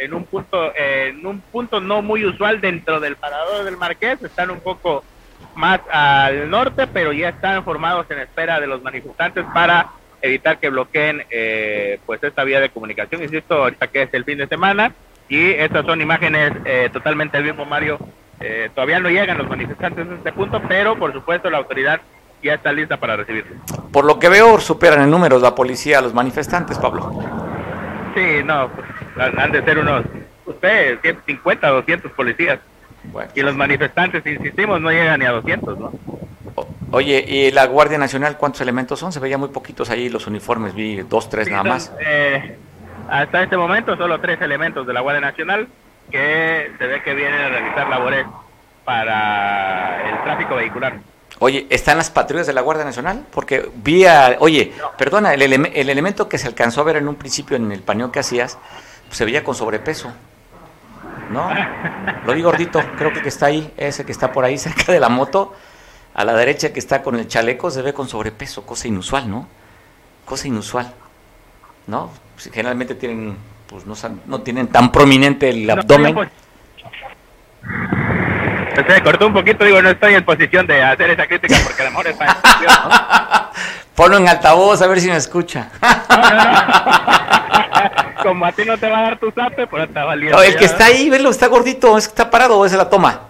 [0.00, 4.22] en un punto en un punto no muy usual dentro del parador del Marqués.
[4.22, 5.04] Están un poco
[5.54, 9.90] más al norte pero ya están formados en espera de los manifestantes para
[10.22, 13.22] evitar que bloqueen eh, pues esta vía de comunicación.
[13.22, 14.92] Insisto ahorita que es el fin de semana
[15.28, 16.52] y estas son imágenes
[16.92, 17.98] totalmente mismo Mario.
[18.74, 22.00] Todavía no llegan los manifestantes a este punto pero por supuesto la autoridad
[22.42, 23.50] ya está lista para recibirse.
[23.92, 27.10] Por lo que veo, superan en números la policía a los manifestantes, Pablo.
[28.14, 28.86] Sí, no, pues,
[29.36, 30.04] han de ser unos,
[30.46, 32.58] usted, 150, 200 policías.
[33.34, 35.92] Y los manifestantes, insistimos, no llegan ni a 200, ¿no?
[36.90, 39.12] Oye, ¿y la Guardia Nacional cuántos elementos son?
[39.12, 41.92] Se veía muy poquitos ahí los uniformes, vi dos, tres nada más.
[42.00, 42.56] Eh,
[43.08, 45.68] hasta este momento solo tres elementos de la Guardia Nacional
[46.10, 48.26] que se ve que vienen a realizar labores
[48.84, 50.94] para el tráfico vehicular.
[51.40, 53.24] Oye, ¿están las patrullas de la Guardia Nacional?
[53.30, 57.14] Porque vi a, oye, perdona, el, el, elemento que se alcanzó a ver en un
[57.14, 58.58] principio en el paneo que hacías,
[59.06, 60.12] pues, se veía con sobrepeso.
[61.30, 61.48] ¿No?
[62.24, 64.98] Lo vi gordito, creo que, que está ahí, ese que está por ahí cerca de
[64.98, 65.54] la moto,
[66.14, 69.46] a la derecha que está con el chaleco, se ve con sobrepeso, cosa inusual, ¿no?
[70.24, 70.92] Cosa inusual.
[71.86, 72.10] ¿No?
[72.34, 73.36] Pues, generalmente tienen,
[73.68, 73.94] pues no,
[74.26, 76.14] no tienen tan prominente el abdomen.
[76.14, 76.28] Pues,
[78.86, 81.84] se cortó un poquito, digo, no estoy en posición de hacer esa crítica porque a
[81.86, 82.72] lo mejor está en posición,
[83.94, 85.68] Ponlo en altavoz a ver si me escucha.
[88.22, 90.40] Como a ti no te va a dar tu zape, pero está valiendo.
[90.42, 93.22] el que está ahí, velo, está gordito, es que está parado o es la toma.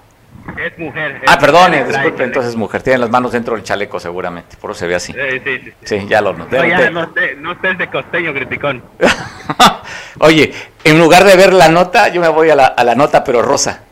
[0.56, 1.20] Es mujer.
[1.26, 2.82] ah, perdone, disculpe, entonces es mujer.
[2.82, 5.12] Tiene las manos dentro del chaleco seguramente, por eso se ve así.
[5.12, 5.72] Sí, sí, sí.
[5.84, 6.58] Sí, ya lo noté.
[6.58, 8.82] No, ya no, no estés de costeño criticón.
[10.20, 10.52] Oye,
[10.84, 13.40] en lugar de ver la nota, yo me voy a la, a la nota, pero
[13.40, 13.84] rosa.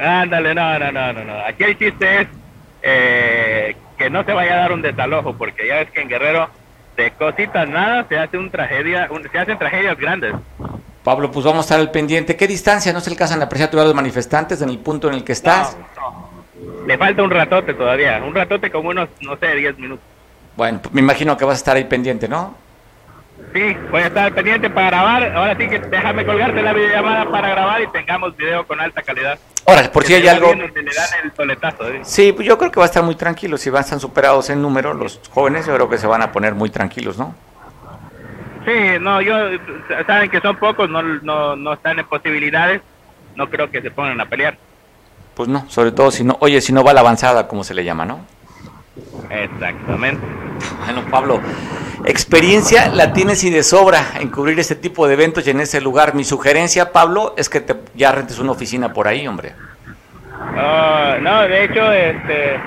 [0.00, 1.46] Ándale, no, no, no, no, no.
[1.46, 2.28] Aquí el chiste es
[2.82, 6.48] eh, que no se vaya a dar un desalojo, porque ya ves que en Guerrero
[6.96, 10.34] de cositas nada se hace un tragedia, se hacen tragedias grandes.
[11.04, 12.36] Pablo, pues vamos a estar al pendiente.
[12.36, 15.24] ¿Qué distancia no se alcanzan a apreciar a los manifestantes en el punto en el
[15.24, 15.76] que estás?
[16.86, 20.04] Le falta un ratote todavía, un ratote como unos, no sé, 10 minutos.
[20.56, 22.54] Bueno, pues me imagino que vas a estar ahí pendiente, ¿no?
[23.54, 25.36] Sí, voy a estar pendiente para grabar.
[25.36, 29.38] Ahora sí que déjame colgarte la videollamada para grabar y tengamos video con alta calidad.
[29.66, 30.52] Ahora, por si hay algo...
[30.52, 32.00] ¿eh?
[32.02, 33.56] Sí, pues yo creo que va a estar muy tranquilo.
[33.58, 36.32] Si van a estar superados en número los jóvenes, yo creo que se van a
[36.32, 37.34] poner muy tranquilos, ¿no?
[38.64, 39.34] Sí, no, yo,
[40.06, 42.82] saben que son pocos, no, no, no están en posibilidades,
[43.34, 44.58] no creo que se pongan a pelear.
[45.34, 47.84] Pues no, sobre todo si no, oye, si no va la avanzada, como se le
[47.84, 48.20] llama, ¿no?
[49.30, 50.22] Exactamente.
[50.84, 51.40] Bueno, Pablo,
[52.04, 55.80] experiencia la tienes y de sobra en cubrir este tipo de eventos y en ese
[55.80, 56.14] lugar.
[56.14, 59.52] Mi sugerencia, Pablo, es que te, ya rentes una oficina por ahí, hombre.
[60.56, 62.60] Ah, no, de hecho, este,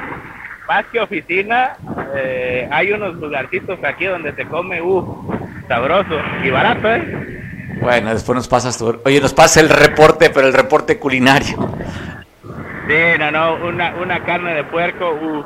[0.67, 1.75] más que oficina,
[2.15, 5.33] eh, hay unos lugarcitos aquí donde se come, uh,
[5.67, 7.39] sabroso y barato, ¿eh?
[7.81, 9.01] Bueno, después nos pasas tú.
[9.03, 11.69] Oye, nos pasa el reporte, pero el reporte culinario.
[12.87, 15.43] Sí, no, no, una, una carne de puerco, uh,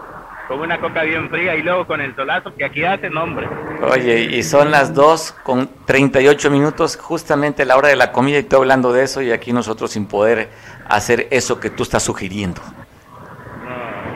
[0.47, 3.47] con una coca bien fría y luego con el solazo que aquí hace nombre.
[3.81, 8.39] Oye, y son las 2 con 38 minutos, justamente la hora de la comida, y
[8.41, 10.49] estoy hablando de eso, y aquí nosotros sin poder
[10.87, 12.61] hacer eso que tú estás sugiriendo.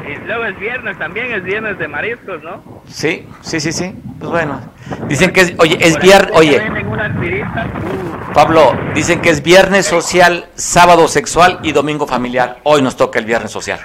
[0.07, 2.81] y luego es viernes también, es viernes de mariscos, ¿no?
[2.87, 3.93] Sí, sí, sí, sí.
[4.19, 4.61] Pues bueno,
[5.07, 6.61] dicen que es, oye, es viernes, oye.
[6.61, 8.33] Uh.
[8.33, 12.59] Pablo, dicen que es viernes social, sábado sexual y domingo familiar.
[12.63, 13.79] Hoy nos toca el viernes social.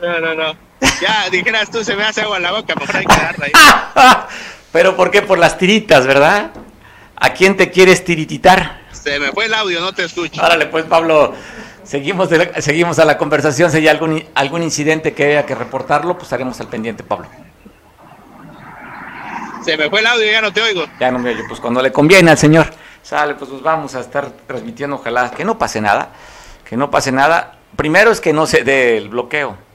[0.00, 0.56] No, no, no.
[1.00, 3.52] Ya, dijeras tú, se me hace agua en la boca, mejor hay que ahí.
[4.72, 5.22] Pero ¿por qué?
[5.22, 6.52] Por las tiritas, ¿verdad?
[7.16, 8.80] ¿A quién te quieres tirititar?
[8.92, 10.42] Se me fue el audio, no te escucho.
[10.42, 11.34] Árale, pues, Pablo,
[11.84, 13.70] seguimos, seguimos a la conversación.
[13.70, 17.28] Si hay algún, algún incidente que haya que reportarlo, pues estaremos al pendiente, Pablo.
[19.64, 20.84] Se me fue el audio, ya no te oigo.
[20.98, 22.66] Ya no me oigo, pues cuando le conviene al señor.
[23.02, 26.10] Sale, pues, pues vamos a estar transmitiendo, ojalá que no pase nada.
[26.64, 27.58] Que no pase nada.
[27.76, 29.69] Primero es que no se dé el bloqueo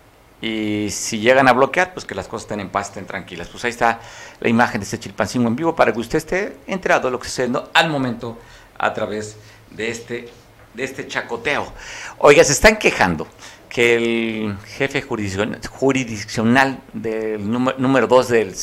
[0.46, 3.48] y si llegan a bloquear, pues que las cosas estén en paz, estén tranquilas.
[3.48, 4.00] Pues ahí está
[4.40, 7.26] la imagen de este chilpancingo en vivo para que usted esté enterado de lo que
[7.26, 8.38] está sucediendo al momento
[8.78, 9.38] a través
[9.72, 10.30] de este,
[10.76, 11.74] de este chacoteo.
[12.20, 13.28] Oiga, se están quejando
[13.70, 18.56] que el jefe jurisdiccional del número 2 del,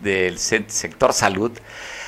[0.00, 1.52] del sector salud,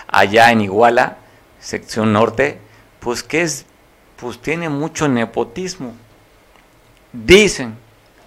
[0.08, 1.18] allá en Iguala,
[1.60, 2.58] sección norte,
[2.98, 3.66] pues que es,
[4.16, 5.94] pues tiene mucho nepotismo.
[7.12, 7.76] Dicen,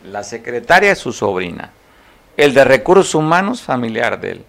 [0.06, 1.72] la secretaria es su sobrina,
[2.38, 4.46] el de recursos humanos familiar de él,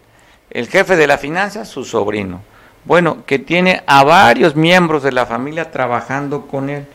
[0.50, 2.42] el jefe de la finanza su sobrino.
[2.84, 6.86] Bueno, que tiene a varios miembros de la familia trabajando con él.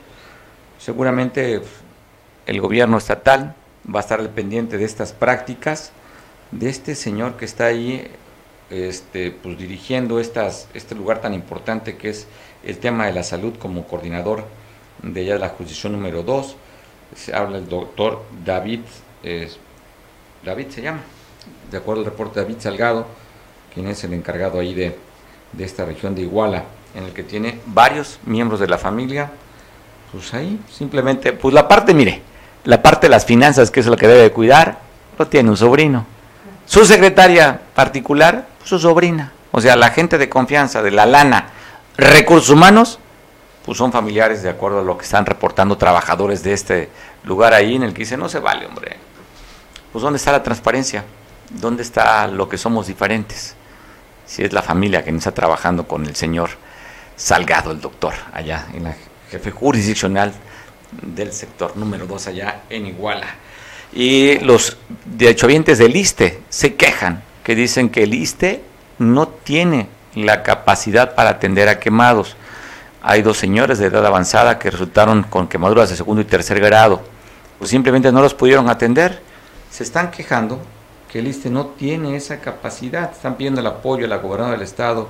[0.79, 1.61] Seguramente
[2.45, 3.55] el gobierno estatal
[3.93, 5.91] va a estar al pendiente de estas prácticas
[6.51, 8.09] de este señor que está ahí
[8.69, 12.27] este, pues, dirigiendo estas, este lugar tan importante que es
[12.63, 14.45] el tema de la salud como coordinador
[15.03, 16.55] de la jurisdicción número 2
[17.15, 18.81] se habla el doctor David,
[20.43, 21.01] David se llama,
[21.69, 23.05] de acuerdo al reporte David Salgado,
[23.73, 24.97] quien es el encargado ahí de,
[25.53, 29.31] de esta región de Iguala, en el que tiene varios miembros de la familia,
[30.11, 32.21] pues ahí simplemente, pues la parte, mire,
[32.65, 34.79] la parte de las finanzas, que es lo que debe cuidar,
[35.17, 36.05] lo tiene un sobrino.
[36.65, 39.31] Su secretaria particular, su sobrina.
[39.51, 41.49] O sea, la gente de confianza, de la lana,
[41.97, 42.99] recursos humanos,
[43.65, 46.89] pues son familiares de acuerdo a lo que están reportando trabajadores de este
[47.23, 48.97] lugar ahí en el que dice no se vale, hombre.
[49.91, 51.03] Pues ¿dónde está la transparencia?
[51.49, 53.55] ¿Dónde está lo que somos diferentes?
[54.25, 56.51] Si es la familia que está trabajando con el señor
[57.15, 58.95] Salgado, el doctor, allá en la
[59.29, 60.33] jefe jurisdiccional
[61.01, 63.27] del sector número 2 allá en Iguala.
[63.93, 68.63] Y los derechohabientes del ISTE se quejan, que dicen que el ISTE
[68.97, 72.35] no tiene la capacidad para atender a quemados
[73.01, 77.01] hay dos señores de edad avanzada que resultaron con quemaduras de segundo y tercer grado.
[77.57, 79.21] Pues simplemente no los pudieron atender.
[79.71, 80.59] Se están quejando
[81.11, 83.11] que el ISTE no tiene esa capacidad.
[83.11, 85.09] Están pidiendo el apoyo a la gobernadora del estado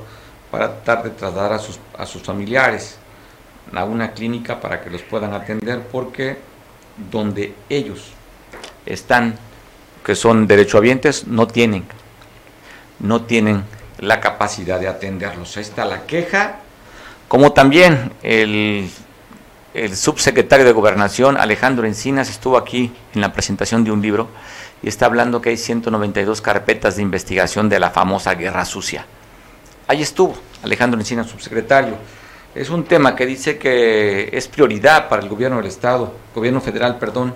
[0.50, 2.98] para tratar de trasladar a sus, a sus familiares
[3.74, 6.38] a una clínica para que los puedan atender porque
[7.12, 8.12] donde ellos
[8.86, 9.36] están,
[10.04, 11.86] que son derechohabientes, no tienen,
[13.00, 13.64] no tienen
[14.00, 15.56] la capacidad de atenderlos.
[15.58, 16.60] Ahí está la queja
[17.32, 18.90] como también el,
[19.94, 24.28] subsecretario de Gobernación, Alejandro Encinas, estuvo aquí en la presentación de un libro
[24.84, 29.06] y está hablando que hay 192 carpetas de investigación de la famosa guerra sucia.
[29.88, 31.96] Ahí estuvo Alejandro Encinas, subsecretario.
[32.54, 37.00] Es un tema que dice que es prioridad para el gobierno del Estado, gobierno federal,
[37.00, 37.34] perdón,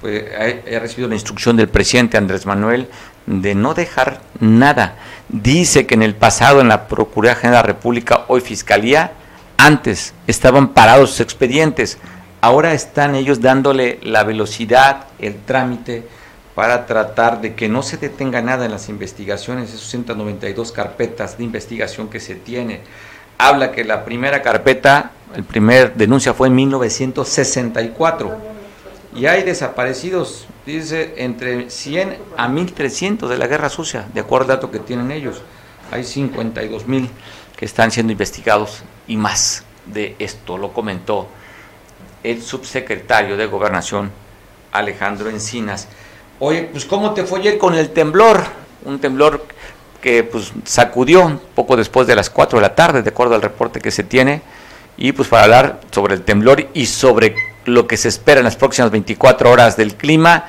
[0.00, 2.88] pues, ha, recibido la instrucción del presidente Andrés Manuel
[3.26, 4.96] de no dejar nada.
[5.28, 9.12] Dice que en el pasado en la Procuraduría General de la República, hoy Fiscalía,
[9.58, 11.98] antes estaban parados sus expedientes,
[12.40, 16.06] ahora están ellos dándole la velocidad, el trámite
[16.54, 21.44] para tratar de que no se detenga nada en las investigaciones, esos 192 carpetas de
[21.44, 22.80] investigación que se tiene.
[23.36, 28.36] Habla que la primera carpeta, el primer denuncia fue en 1964
[29.14, 34.56] y hay desaparecidos, dice, entre 100 a 1300 de la guerra sucia, de acuerdo al
[34.56, 35.42] dato que tienen ellos.
[35.90, 37.08] Hay 52 mil
[37.56, 41.28] que están siendo investigados y más de esto, lo comentó
[42.22, 44.10] el subsecretario de Gobernación,
[44.72, 45.88] Alejandro Encinas.
[46.40, 48.44] Oye, pues ¿cómo te fue con el temblor?
[48.84, 49.46] Un temblor
[50.00, 53.80] que pues sacudió poco después de las 4 de la tarde, de acuerdo al reporte
[53.80, 54.42] que se tiene,
[54.96, 57.34] y pues para hablar sobre el temblor y sobre
[57.64, 60.46] lo que se espera en las próximas 24 horas del clima.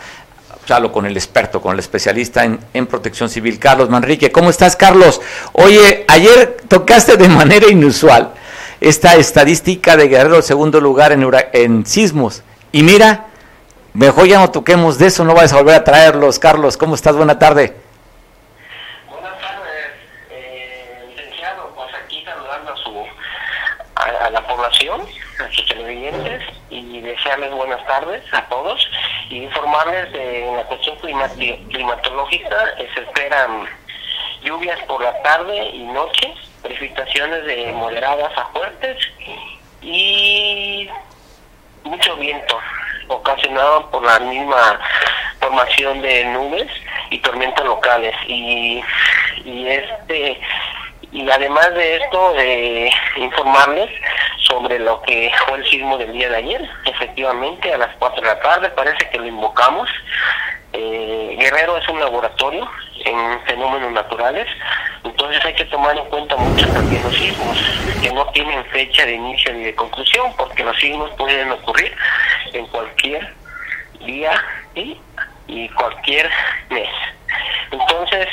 [0.68, 4.34] Con el experto, con el especialista en, en, protección civil, Carlos Manrique.
[4.34, 5.22] ¿Cómo estás, Carlos?
[5.54, 8.34] Oye, ayer tocaste de manera inusual
[8.82, 12.44] esta estadística de Guerrero, segundo lugar en, en sismos.
[12.74, 13.28] Y mira,
[13.94, 16.38] mejor ya no toquemos de eso, no vayas a volver a traerlos.
[16.38, 17.16] Carlos, ¿cómo estás?
[17.16, 17.74] Buena tarde.
[19.10, 19.94] Buenas tardes,
[20.32, 21.72] eh, licenciado.
[21.78, 22.74] Pues aquí saludando
[23.96, 25.00] a, a la población,
[25.40, 26.44] a sus televidentes
[26.98, 28.90] y desearles buenas tardes a todos
[29.30, 33.68] y informarles de la cuestión climatológica se esperan
[34.42, 36.34] lluvias por la tarde y noche,
[36.64, 38.98] precipitaciones de moderadas a fuertes
[39.82, 40.90] y
[41.84, 42.60] mucho viento
[43.10, 44.80] ocasionado por la misma
[45.40, 46.68] formación de nubes
[47.12, 48.16] y tormentas locales.
[48.28, 48.82] Y,
[49.46, 50.40] y este
[51.12, 53.90] y además de esto eh, informarles
[54.40, 56.70] sobre lo que fue el sismo del día de ayer.
[56.86, 59.90] Efectivamente, a las 4 de la tarde parece que lo invocamos.
[60.74, 62.70] Eh, Guerrero es un laboratorio
[63.06, 64.48] en fenómenos naturales,
[65.04, 67.58] entonces hay que tomar en cuenta mucho también los sismos,
[68.02, 71.96] que no tienen fecha de inicio ni de conclusión, porque los sismos pueden ocurrir
[72.54, 73.34] en cualquier
[74.06, 74.44] día
[74.76, 75.00] y,
[75.48, 76.30] y cualquier
[76.70, 76.90] mes.
[77.72, 78.28] Entonces,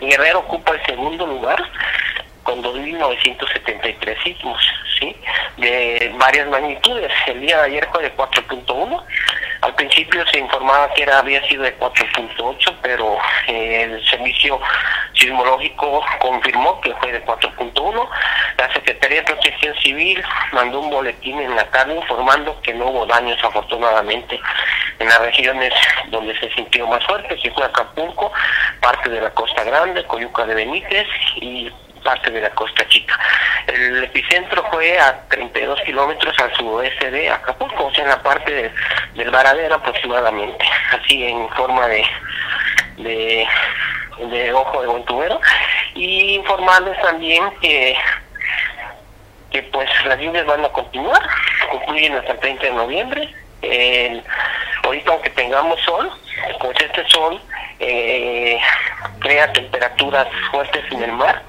[0.00, 1.62] Guerrero ocupa el segundo lugar
[2.42, 4.62] con 2.973 sismos,
[4.98, 5.16] ¿sí?
[5.56, 7.10] De varias magnitudes.
[7.26, 9.02] El día de ayer fue de 4.1.
[9.64, 14.60] Al principio se informaba que era había sido de 4.8, pero eh, el servicio
[15.14, 18.08] sismológico confirmó que fue de 4.1.
[18.58, 23.06] La Secretaría de Protección Civil mandó un boletín en la tarde informando que no hubo
[23.06, 24.38] daños afortunadamente
[24.98, 25.72] en las regiones
[26.08, 28.32] donde se sintió más fuerte, que fue Acapulco,
[28.82, 31.72] parte de la Costa Grande, Coyuca de Benítez y
[32.04, 33.18] parte de la Costa Chica.
[33.66, 38.72] El epicentro fue a 32 kilómetros al sudoeste de Acapulco, o sea, en la parte
[39.14, 42.04] del varadero aproximadamente, así en forma de,
[42.98, 43.48] de,
[44.30, 45.40] de ojo de buen tubero.
[45.94, 47.96] Y informarles también que
[49.54, 51.22] que pues las lluvias van a continuar,
[51.70, 53.34] concluyen hasta el 30 de noviembre.
[54.82, 56.10] ahorita aunque tengamos sol,
[56.58, 57.40] pues este sol
[57.78, 58.58] eh,
[59.20, 61.42] crea temperaturas fuertes en el mar,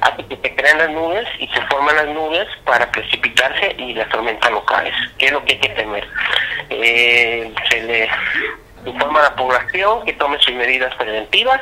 [0.00, 4.08] hace que se crean las nubes y se forman las nubes para precipitarse y las
[4.08, 6.06] tormentas locales, que es lo que hay que temer.
[6.70, 8.08] Eh, se le
[8.84, 11.60] informa a la población que tome sus medidas preventivas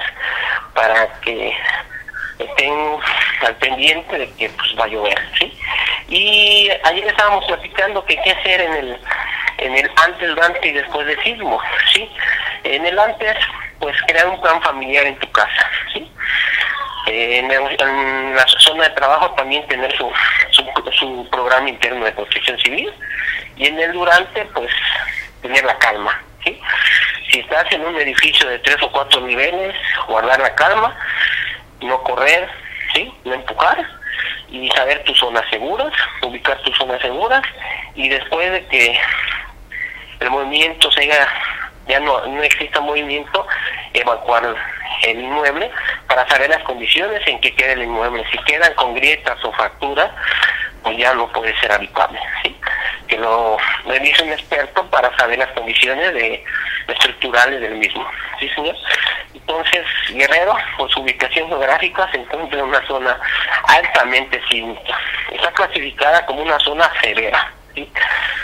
[0.75, 1.53] para que
[2.39, 2.73] estén
[3.47, 5.53] al pendiente de que pues va a llover, ¿sí?
[6.09, 8.99] Y ayer estábamos platicando que qué hacer en el
[9.59, 11.61] en el antes, durante y después del sismo,
[11.93, 12.09] ¿sí?
[12.65, 13.37] En el antes
[13.81, 16.11] pues crear un plan familiar en tu casa, ¿sí?
[17.11, 20.11] en, la zona de trabajo también tener su,
[20.93, 22.93] su, programa interno de protección civil
[23.57, 24.71] y en el durante pues
[25.43, 26.61] tener la calma, ¿sí?
[27.31, 29.75] Si estás en un edificio de tres o cuatro niveles,
[30.07, 30.97] guardar la calma,
[31.81, 32.49] no correr,
[32.95, 33.13] ¿sí?
[33.25, 33.87] No empujar
[34.51, 37.43] y saber tus zonas seguras, ubicar tus zonas seguras
[37.95, 39.01] y después de que
[40.21, 41.29] el movimiento se haya
[41.89, 43.47] ya no, no exista movimiento,
[43.95, 44.55] evacuar
[45.05, 45.71] el inmueble
[46.07, 48.25] para saber las condiciones en que queda el inmueble.
[48.31, 50.11] Si quedan con grietas o fracturas,
[50.83, 52.21] pues ya no puede ser habitable.
[52.43, 52.55] ¿sí?
[53.07, 53.57] Que lo
[53.87, 56.45] revise un experto para saber las condiciones de,
[56.89, 58.07] estructurales del mismo.
[58.41, 58.77] ¿Sí, señor?
[59.35, 63.19] Entonces, Guerrero, por su ubicación geográfica, se encuentra en una zona
[63.67, 64.99] altamente sísmica.
[65.33, 67.51] Está clasificada como una zona severa.
[67.75, 67.91] ¿sí?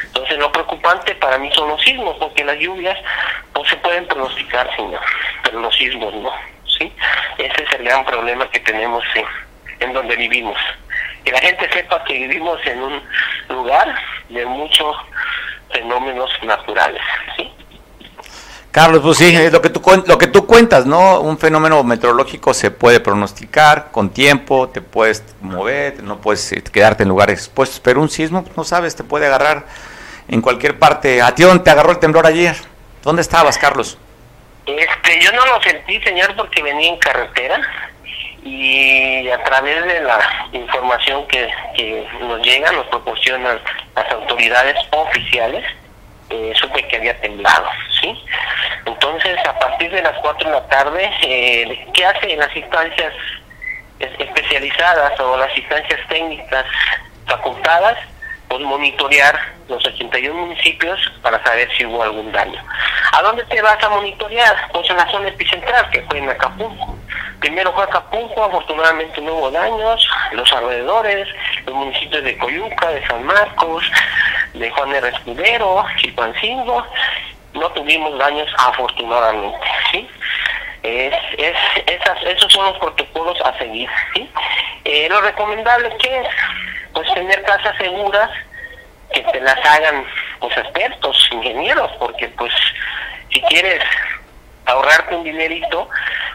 [0.05, 2.97] Entonces lo preocupante para mí son los sismos, porque las lluvias
[3.53, 5.01] pues se pueden pronosticar, señor,
[5.43, 6.33] pero los sismos no,
[6.79, 6.93] ¿sí?
[7.39, 9.27] Ese es el gran problema que tenemos en,
[9.81, 10.57] en donde vivimos.
[11.25, 13.03] Que la gente sepa que vivimos en un
[13.49, 13.95] lugar
[14.29, 14.97] de muchos
[15.73, 17.03] fenómenos naturales,
[17.37, 17.53] ¿sí?
[18.75, 21.21] Carlos, pues sí, es lo que tú lo que tú cuentas, ¿no?
[21.21, 27.05] Un fenómeno meteorológico se puede pronosticar con tiempo, te puedes mover, no puedes eh, quedarte
[27.05, 29.67] en lugares expuestos, pero un sismo, pues, no sabes, te puede agarrar
[30.27, 31.23] en cualquier parte.
[31.23, 32.57] ¿A ti dónde te agarró el temblor ayer?
[33.05, 33.97] ¿Dónde estabas, Carlos?
[34.67, 37.61] Este, yo no lo sentí, señor, porque venía en carretera
[38.43, 43.57] y a través de la información que, que nos llega, nos proporcionan
[43.95, 45.65] las autoridades oficiales,
[46.31, 47.67] eh, supe que había temblado,
[48.01, 48.19] ¿sí?
[48.87, 53.13] Entonces, a partir de las 4 de la tarde, eh, ¿qué hacen las instancias
[53.99, 56.65] especializadas o las instancias técnicas
[57.27, 57.97] facultadas?
[58.49, 62.63] Pues monitorear los 81 municipios para saber si hubo algún daño.
[63.13, 64.69] ¿A dónde te vas a monitorear?
[64.73, 66.94] Pues en la zona epicentral, que fue en Acapulco.
[67.45, 71.29] Primero fue Acapulco, afortunadamente no hubo daños, los alrededores,
[71.67, 73.85] los municipios de Coyuca, de San Marcos,
[74.55, 75.09] de Juan R.
[75.11, 76.87] Escudero, Chilpancingo,
[77.53, 79.59] no tuvimos daños afortunadamente,
[79.93, 80.09] ¿sí?
[80.85, 81.55] Es, es,
[81.87, 83.91] esas, esos son los protocolos a seguir.
[84.87, 86.29] Eh, lo recomendable que es,
[86.95, 88.31] pues tener casas seguras,
[89.13, 90.07] que te las hagan
[90.41, 92.55] pues expertos, ingenieros, porque pues
[93.31, 93.83] si quieres
[94.65, 95.91] ahorrarte un dinerito,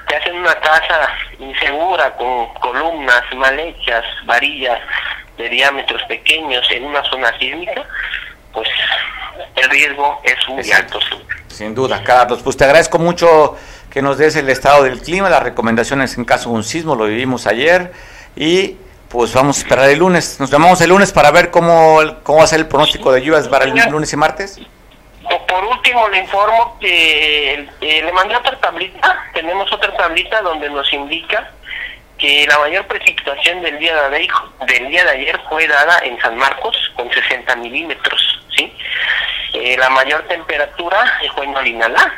[0.10, 1.08] te hacen una casa
[1.40, 4.80] insegura con columnas mal hechas, varillas
[5.38, 7.86] de diámetros pequeños en una zona sísmica,
[8.52, 8.68] pues
[9.56, 11.00] el riesgo es muy alto.
[11.48, 12.42] Sin duda, Carlos.
[12.44, 13.56] Pues te agradezco mucho
[13.92, 17.06] que nos des el estado del clima, las recomendaciones en caso de un sismo, lo
[17.06, 17.94] vivimos ayer
[18.36, 18.78] y
[19.10, 20.40] pues vamos a esperar el lunes.
[20.40, 23.48] Nos llamamos el lunes para ver cómo, cómo va a ser el pronóstico de lluvias
[23.48, 24.60] para el lunes y martes.
[25.48, 30.92] Por último, le informo que eh, le mandé otra tablita, tenemos otra tablita donde nos
[30.92, 31.52] indica
[32.18, 34.32] que la mayor precipitación del día de ayer,
[34.68, 38.74] del día de ayer fue dada en San Marcos con 60 milímetros, ¿sí?
[39.54, 40.98] Eh, la mayor temperatura
[41.36, 42.14] fue en Olinalá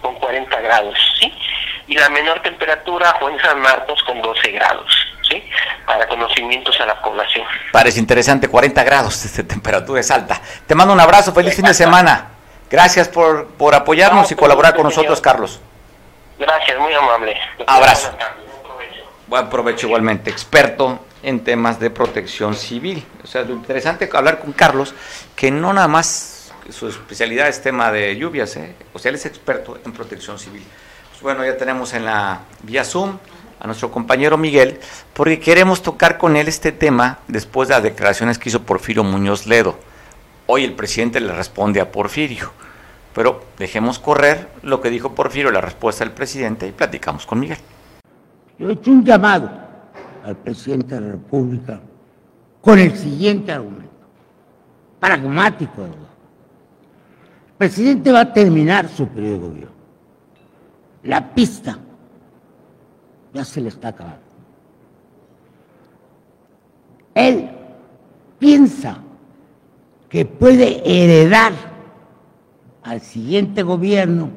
[0.00, 1.32] con 40 grados, ¿sí?
[1.88, 4.92] Y la menor temperatura fue en San Marcos con 12 grados,
[5.28, 5.42] ¿sí?
[5.86, 7.46] Para conocimientos a la población.
[7.72, 10.40] Parece interesante, 40 grados de temperatura es alta.
[10.66, 12.35] Te mando un abrazo, feliz fin de semana.
[12.70, 15.60] Gracias por, por apoyarnos y colaborar con nosotros, Carlos.
[16.38, 17.36] Gracias, muy amable.
[17.66, 18.10] Abrazo.
[19.26, 23.04] Buen provecho igualmente, experto en temas de protección civil.
[23.24, 24.94] O sea, lo interesante hablar con Carlos,
[25.34, 28.74] que no nada más su especialidad es tema de lluvias, ¿eh?
[28.92, 30.64] o sea, él es experto en protección civil.
[31.10, 33.18] Pues bueno, ya tenemos en la vía Zoom
[33.60, 34.80] a nuestro compañero Miguel,
[35.14, 39.46] porque queremos tocar con él este tema después de las declaraciones que hizo Porfirio Muñoz
[39.46, 39.78] Ledo.
[40.48, 42.52] Hoy el presidente le responde a Porfirio,
[43.12, 47.58] pero dejemos correr lo que dijo Porfirio, la respuesta del presidente, y platicamos con Miguel.
[48.58, 49.50] Yo he hecho un llamado
[50.24, 51.80] al presidente de la República
[52.60, 53.90] con el siguiente argumento,
[55.00, 55.82] pragmático.
[55.82, 55.92] El
[57.58, 59.76] presidente va a terminar su periodo de gobierno.
[61.02, 61.76] La pista
[63.34, 64.20] ya se le está acabando.
[67.14, 67.50] Él
[68.38, 69.02] piensa
[70.16, 71.52] que puede heredar
[72.82, 74.30] al siguiente gobierno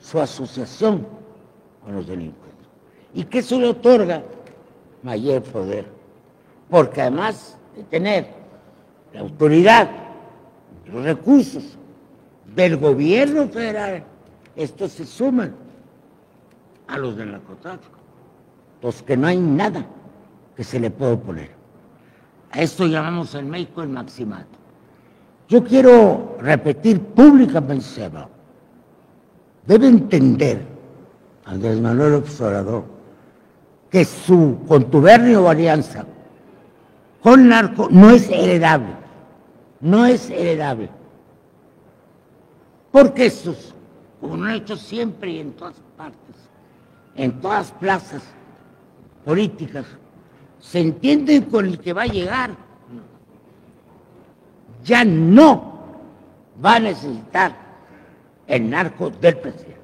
[0.00, 1.06] su asociación
[1.84, 2.66] con los delincuentes.
[3.14, 4.24] Y que eso le otorga
[5.04, 5.86] mayor poder.
[6.68, 8.26] Porque además de tener
[9.14, 9.88] la autoridad,
[10.86, 11.78] los recursos
[12.52, 14.02] del gobierno federal,
[14.56, 15.54] estos se suman
[16.88, 17.98] a los del narcotráfico.
[18.82, 19.86] Los que no hay nada
[20.56, 21.59] que se le pueda oponer.
[22.50, 24.58] A esto llamamos en México el maximato.
[25.48, 28.08] Yo quiero repetir públicamente,
[29.66, 30.64] debe entender
[31.44, 32.84] Andrés Manuel Observador
[33.90, 36.06] que su contubernio o alianza
[37.20, 38.94] con narco no es heredable,
[39.80, 40.88] no es heredable.
[42.92, 43.74] Porque estos,
[44.20, 46.36] como lo han hecho siempre y en todas partes,
[47.16, 48.22] en todas plazas
[49.24, 49.84] políticas,
[50.60, 52.56] se entienden con el que va a llegar.
[54.84, 56.00] Ya no
[56.64, 57.56] va a necesitar
[58.46, 59.80] el narco del presidente.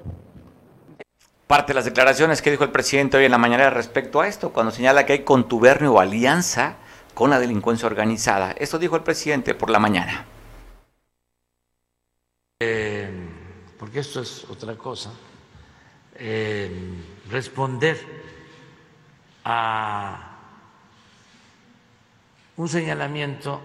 [1.47, 4.51] Parte de las declaraciones que dijo el presidente hoy en la mañana respecto a esto,
[4.51, 6.75] cuando señala que hay contubernio o alianza
[7.13, 8.51] con la delincuencia organizada.
[8.51, 10.25] Esto dijo el presidente por la mañana.
[12.59, 13.09] Eh,
[13.79, 15.11] porque esto es otra cosa.
[16.15, 16.69] Eh,
[17.29, 17.97] responder
[19.45, 20.36] a
[22.57, 23.61] un señalamiento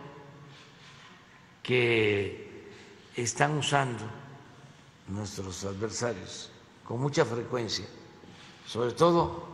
[1.63, 2.71] que
[3.17, 4.05] están usando
[5.09, 6.51] nuestros adversarios
[6.85, 7.87] con mucha frecuencia,
[8.67, 9.49] sobre todo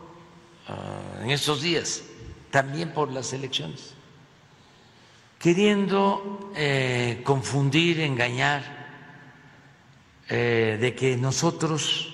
[0.67, 2.03] uh, en estos días,
[2.51, 3.93] también por las elecciones,
[5.37, 8.61] queriendo eh, confundir, engañar
[10.27, 12.13] eh, de que nosotros,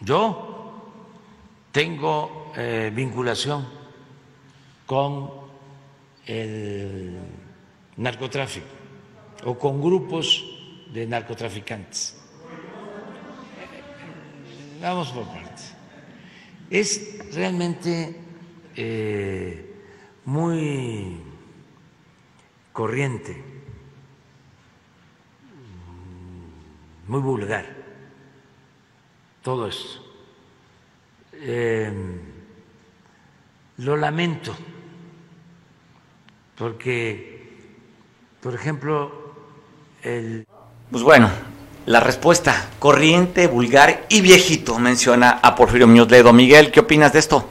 [0.00, 0.92] yo
[1.72, 3.75] tengo eh, vinculación
[4.86, 5.30] con
[6.26, 7.18] el
[7.96, 8.66] narcotráfico
[9.44, 10.44] o con grupos
[10.92, 12.16] de narcotraficantes.
[14.80, 15.74] Vamos por partes.
[16.70, 18.20] Es realmente
[18.76, 19.74] eh,
[20.24, 21.20] muy
[22.72, 23.42] corriente,
[27.08, 27.66] muy vulgar
[29.42, 30.04] todo esto.
[31.32, 31.92] Eh,
[33.78, 34.56] lo lamento
[36.56, 37.42] porque,
[38.40, 39.34] por ejemplo,
[40.02, 40.46] el...
[40.90, 41.30] Pues bueno,
[41.86, 46.32] la respuesta, corriente, vulgar y viejito, menciona a Porfirio Muñoz Ledo.
[46.32, 47.48] Miguel, ¿qué opinas de esto?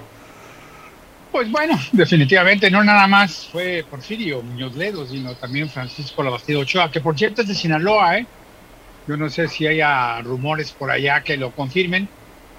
[1.31, 6.89] Pues bueno, definitivamente no nada más fue Porfirio Muñoz Ledo, sino también Francisco Labastida Ochoa,
[6.89, 8.25] que por cierto es de Sinaloa, ¿eh?
[9.07, 12.07] Yo no sé si haya rumores por allá que lo confirmen,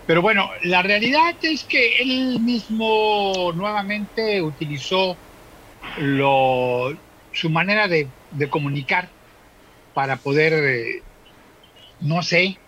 [0.07, 5.17] pero bueno, la realidad es que él mismo nuevamente utilizó
[5.99, 6.97] lo,
[7.33, 8.09] su manera de,
[8.51, 9.09] comunicar
[9.95, 11.03] para poder eh,
[12.01, 12.59] no sé,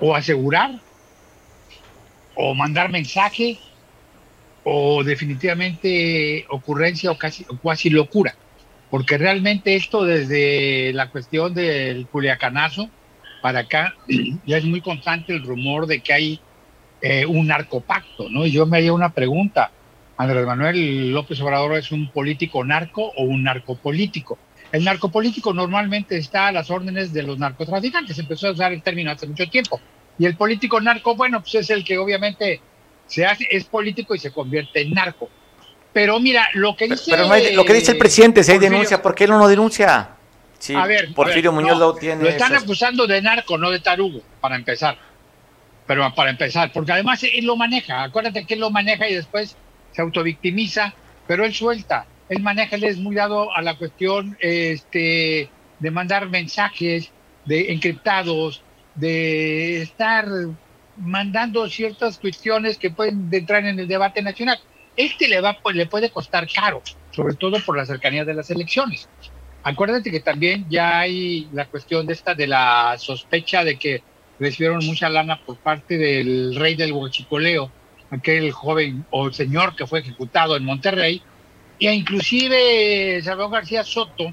[0.00, 0.80] o asegurar,
[2.34, 3.58] o mandar mensaje,
[4.64, 8.34] o definitivamente ocurrencia o casi, o casi locura.
[8.90, 12.88] Porque realmente esto desde la cuestión del culiacanazo
[13.42, 13.94] para acá
[14.46, 16.40] ya es muy constante el rumor de que hay
[17.00, 18.46] eh, un narcopacto, ¿no?
[18.46, 19.70] Y yo me haría una pregunta,
[20.16, 24.38] Andrés Manuel López Obrador es un político narco o un narcopolítico.
[24.70, 29.10] El narcopolítico normalmente está a las órdenes de los narcotraficantes, empezó a usar el término
[29.10, 29.80] hace mucho tiempo.
[30.18, 32.60] Y el político narco, bueno, pues es el que obviamente
[33.06, 35.28] se hace, es político y se convierte en narco.
[35.92, 37.10] Pero mira, lo que dice...
[37.10, 40.10] Pero, lo que dice el presidente, si hay denuncia, ¿por qué él no denuncia?
[40.58, 42.22] Sí, a ver, Porfirio Muñoz lo tiene...
[42.22, 44.96] Lo están acusando de narco, no de tarugo, para empezar.
[45.86, 49.56] Pero para empezar, porque además él lo maneja, acuérdate que él lo maneja y después
[49.94, 50.92] se autovictimiza,
[51.26, 56.28] pero él suelta él maneja, él es muy dado a la cuestión este, de mandar
[56.28, 57.10] mensajes
[57.44, 58.62] de encriptados,
[58.94, 60.26] de estar
[60.96, 64.58] mandando ciertas cuestiones que pueden entrar en el debate nacional.
[64.96, 69.08] Este le, va, le puede costar caro, sobre todo por la cercanía de las elecciones.
[69.62, 74.02] Acuérdate que también ya hay la cuestión de esta de la sospecha de que
[74.38, 77.70] recibieron mucha lana por parte del rey del huachicoleo,
[78.14, 81.22] aquel joven o señor que fue ejecutado en Monterrey,
[81.78, 84.32] y inclusive Salvador García Soto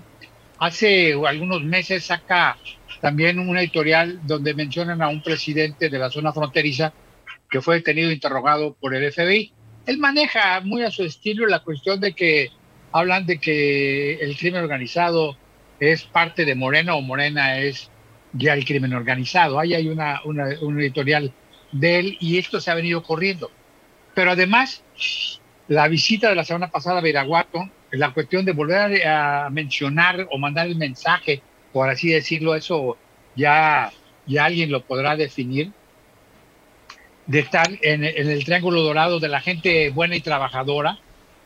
[0.60, 2.58] hace algunos meses saca
[3.02, 6.94] también un editorial donde mencionan a un presidente de la zona fronteriza
[7.50, 9.52] que fue detenido e interrogado por el FBI.
[9.88, 12.52] Él maneja muy a su estilo la cuestión de que
[12.92, 15.36] hablan de que el crimen organizado
[15.80, 17.90] es parte de Morena o Morena es
[18.34, 19.60] ya el crimen organizado.
[19.60, 21.34] Ahí hay una, una, un editorial
[21.72, 23.50] de él y esto se ha venido corriendo.
[24.14, 24.84] Pero además,
[25.68, 30.38] la visita de la semana pasada a Veraguato, la cuestión de volver a, mencionar o
[30.38, 31.42] mandar el mensaje,
[31.72, 32.98] por así decirlo, eso
[33.36, 33.92] ya,
[34.26, 35.72] ya alguien lo podrá definir,
[37.28, 41.00] de estar en, el triángulo dorado de la gente buena y trabajadora,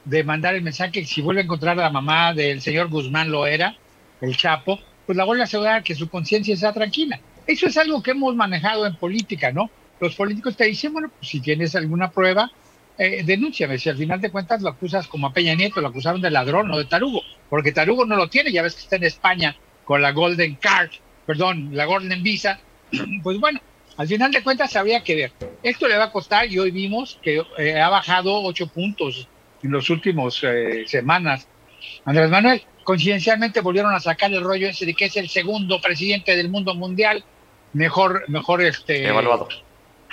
[0.04, 3.32] de mandar el mensaje que si vuelve a encontrar a la mamá del señor Guzmán
[3.32, 3.76] Loera,
[4.22, 7.20] el Chapo, pues la vuelve a asegurar que su conciencia sea tranquila.
[7.46, 9.70] Eso es algo que hemos manejado en política, ¿no?
[10.00, 12.52] Los políticos te dicen, bueno, pues si tienes alguna prueba,
[12.98, 16.22] eh, denúnciame, si al final de cuentas lo acusas como a Peña Nieto, lo acusaron
[16.22, 19.04] de ladrón o de tarugo, porque tarugo no lo tiene, ya ves que está en
[19.04, 20.92] España con la Golden Card,
[21.26, 22.60] perdón, la Golden Visa,
[23.24, 23.60] pues bueno,
[23.98, 25.32] al final de cuentas habría que ver.
[25.64, 29.28] Esto le va a costar y hoy vimos que eh, ha bajado ocho puntos
[29.64, 31.48] en los últimos eh, semanas.
[32.04, 36.36] Andrés Manuel, coincidencialmente volvieron a sacar el rollo ese de que es el segundo presidente
[36.36, 37.24] del mundo mundial
[37.74, 39.48] mejor, mejor este, evaluado.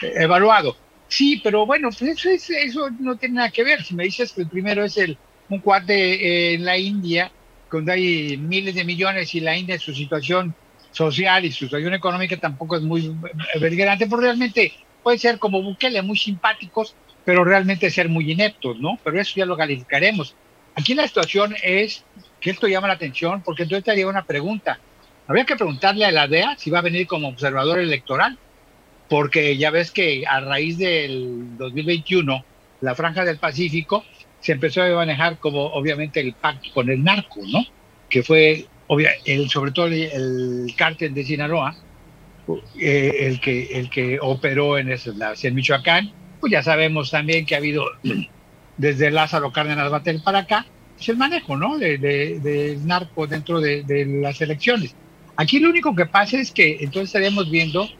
[0.02, 0.76] Evaluado.
[1.08, 3.82] Sí, pero bueno, pues eso, eso no tiene nada que ver.
[3.84, 7.30] Si me dices que el primero es el un cuate eh, en la India,
[7.70, 10.54] donde hay miles de millones y la India su situación
[10.90, 13.14] social y su situación económica tampoco es muy
[13.60, 14.72] belgrante, pues realmente
[15.02, 16.94] puede ser como Bukele, muy simpáticos,
[17.24, 18.98] pero realmente ser muy ineptos, ¿no?
[19.02, 20.34] Pero eso ya lo calificaremos.
[20.74, 22.04] Aquí la situación es
[22.40, 24.78] que esto llama la atención porque entonces te haría una pregunta.
[25.26, 28.38] Habría que preguntarle a la DEA si va a venir como observador electoral
[29.12, 32.46] porque ya ves que a raíz del 2021,
[32.80, 34.06] la franja del Pacífico
[34.40, 37.58] se empezó a manejar como obviamente el pacto con el narco, ¿no?
[38.08, 38.64] Que fue
[39.26, 41.76] el, sobre todo el, cártel de Sinaloa,
[42.80, 45.10] eh, el, que, el que operó en, ese,
[45.42, 46.10] en Michoacán,
[46.40, 47.84] pues ya sabemos también que ha habido
[48.78, 50.64] desde Lázaro Cárdenas Batel para acá,
[50.96, 51.76] pues el manejo, ¿no?
[51.76, 53.84] Del de, narco dentro de,
[54.22, 54.96] las elecciones.
[55.36, 57.90] Aquí lo único que pasa es que entonces estaríamos viendo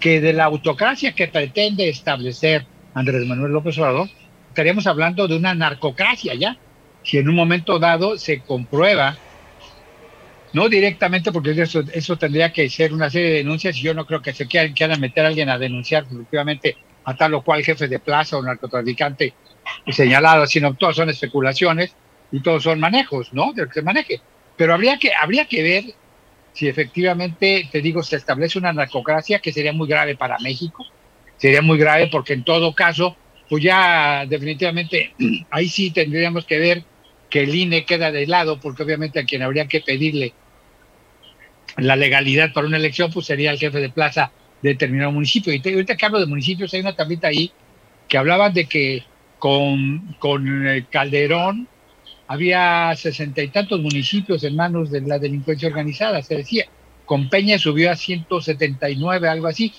[0.00, 4.08] que de la autocracia que pretende establecer Andrés Manuel López Obrador,
[4.48, 6.56] estaríamos hablando de una narcocracia ya.
[7.04, 9.16] Si en un momento dado se comprueba,
[10.52, 14.06] no directamente porque eso, eso tendría que ser una serie de denuncias y yo no
[14.06, 17.62] creo que se quieran, quieran meter a alguien a denunciar efectivamente a tal o cual
[17.62, 19.34] jefe de plaza o narcotraficante
[19.88, 21.94] señalado, sino todos son especulaciones
[22.32, 23.52] y todos son manejos, ¿no?
[23.52, 24.20] De lo que se maneje.
[24.56, 25.84] Pero habría que, habría que ver
[26.52, 30.84] si efectivamente, te digo, se establece una narcocracia que sería muy grave para México,
[31.36, 33.16] sería muy grave porque en todo caso,
[33.48, 35.14] pues ya definitivamente
[35.50, 36.84] ahí sí tendríamos que ver
[37.30, 40.34] que el INE queda de lado, porque obviamente a quien habría que pedirle
[41.76, 45.52] la legalidad para una elección, pues sería el jefe de plaza de determinado municipio.
[45.52, 47.52] Y ahorita que hablo de municipios, hay una tablita ahí
[48.08, 49.04] que hablaba de que
[49.38, 51.68] con, con eh, Calderón
[52.30, 56.64] había sesenta y tantos municipios en manos de la delincuencia organizada, se decía.
[57.04, 59.72] Con Peña subió a 179, algo así,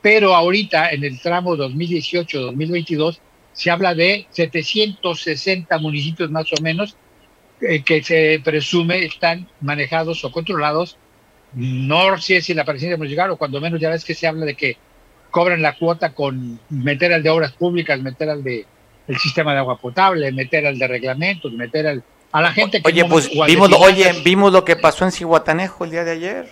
[0.00, 3.18] pero ahorita en el tramo 2018-2022
[3.52, 6.96] se habla de 760 municipios más o menos
[7.60, 10.96] eh, que se presume están manejados o controlados.
[11.54, 14.54] No sé si la presidencia llegar o cuando menos ya ves que se habla de
[14.54, 14.76] que
[15.32, 18.64] cobran la cuota con meter al de obras públicas, meter al de
[19.08, 22.02] el sistema de agua potable, meter al de reglamentos, meter al,
[22.32, 22.88] a la gente que...
[22.88, 26.48] Oye, pues vimos, oye, vimos lo que pasó en Cihuatanejo el día de ayer.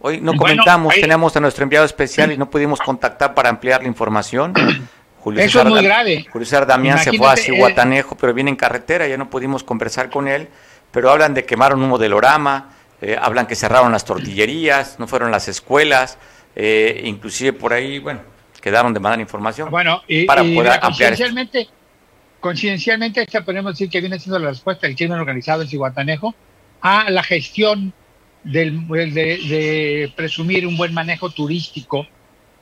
[0.00, 3.88] Hoy no comentamos, tenemos a nuestro enviado especial y no pudimos contactar para ampliar la
[3.88, 4.54] información.
[5.20, 6.26] Julio Eso es muy grave.
[6.32, 10.08] Julio César Damián se fue a Cihuatanejo, pero viene en carretera, ya no pudimos conversar
[10.08, 10.48] con él,
[10.90, 12.70] pero hablan de quemaron un modelorama,
[13.02, 16.16] eh, hablan que cerraron las tortillerías, no fueron las escuelas,
[16.56, 18.20] eh, inclusive por ahí, bueno,
[18.62, 21.14] quedaron de mandar información bueno, y, para poder ampliar.
[22.40, 26.34] Coincidencialmente, esta podemos decir que viene siendo la respuesta del crimen organizado en Cihuatanejo
[26.80, 27.92] a la gestión
[28.42, 32.06] del, de, presumir un buen manejo turístico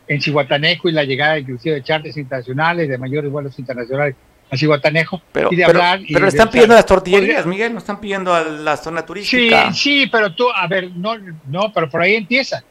[0.08, 4.16] en Cihuatanejo y la llegada inclusive de charters internacionales, de mayores vuelos internacionales
[4.50, 5.22] a Cihuatanejo.
[5.30, 8.42] Pero, y de hablar pero le están pidiendo las tortillerías, Miguel, no están pidiendo a
[8.42, 9.72] la zona turística.
[9.72, 11.16] Sí, sí, pero tú, a ver, no,
[11.46, 12.64] no, pero por ahí empieza.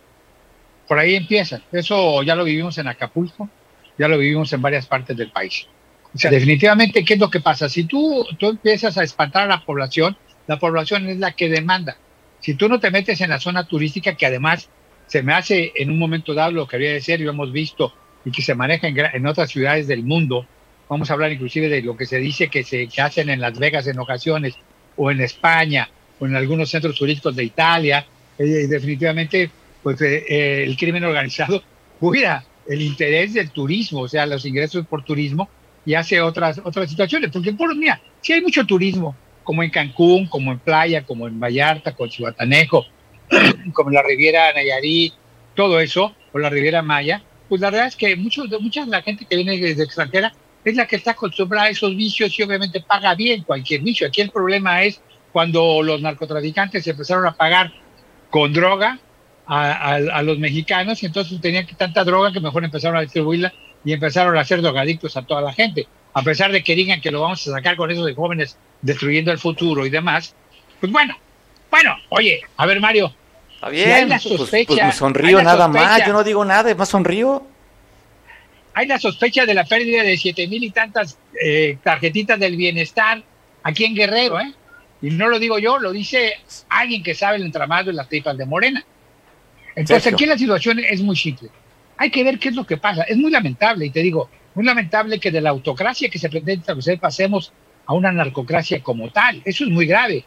[0.87, 1.61] Por ahí empieza.
[1.71, 3.47] Eso ya lo vivimos en Acapulco,
[3.97, 5.67] ya lo vivimos en varias partes del país.
[6.17, 7.69] O sea, definitivamente, ¿qué es lo que pasa?
[7.69, 11.95] Si tú, tú empiezas a espantar a la población, la población es la que demanda.
[12.39, 14.67] Si tú no te metes en la zona turística, que además
[15.05, 17.51] se me hace en un momento dado lo que había de ser, y lo hemos
[17.51, 17.93] visto,
[18.25, 20.47] y que se maneja en, otras ciudades del mundo,
[20.89, 23.85] vamos a hablar inclusive de lo que se dice que se hacen en Las Vegas
[23.85, 24.55] en ocasiones,
[24.95, 25.87] o en España,
[26.19, 28.05] o en algunos centros turísticos de Italia,
[28.37, 29.49] eh, definitivamente,
[29.81, 31.63] pues eh, eh, el crimen organizado
[31.99, 35.49] cuida el interés del turismo, o sea, los ingresos por turismo,
[35.87, 37.31] y hace otras, otras situaciones.
[37.31, 41.39] Porque, por, mira, si hay mucho turismo, como en Cancún, como en Playa, como en
[41.39, 42.85] Vallarta, con Chihuatanejo,
[43.73, 45.13] como en la Riviera Nayarit,
[45.55, 49.01] todo eso, o la Riviera Maya, pues la verdad es que muchos, mucha de la
[49.01, 50.33] gente que viene desde extranjera
[50.65, 54.07] es la que está acostumbrada a esos vicios y obviamente paga bien cualquier vicio.
[54.07, 54.99] Aquí el problema es
[55.31, 57.71] cuando los narcotraficantes empezaron a pagar
[58.29, 58.99] con droga
[59.45, 63.53] a, a los mexicanos y entonces tenían tanta droga que mejor empezaron a distribuirla
[63.87, 65.87] y empezaron a hacer drogadictos a toda la gente.
[66.13, 69.31] A pesar de que digan que lo vamos a sacar con eso de jóvenes destruyendo
[69.31, 70.35] el futuro y demás,
[70.81, 71.17] pues bueno,
[71.71, 73.13] bueno, oye, a ver Mario.
[73.55, 76.89] Está bien, pues, pues, pues, me sonrío nada más, yo no digo nada, es más
[76.89, 77.47] sonrío.
[78.73, 83.23] Hay la sospecha de la pérdida de siete mil y tantas eh, tarjetitas del bienestar
[83.63, 84.53] aquí en Guerrero, ¿eh?
[85.01, 86.33] Y no lo digo yo, lo dice
[86.67, 88.83] alguien que sabe el entramado de las tripas de Morena.
[89.77, 91.49] Entonces aquí la situación es muy simple
[91.97, 93.03] hay que ver qué es lo que pasa.
[93.03, 96.61] Es muy lamentable, y te digo, muy lamentable que de la autocracia que se pretende
[96.61, 97.51] establecer pasemos
[97.85, 99.41] a una narcocracia como tal.
[99.45, 100.25] Eso es muy grave,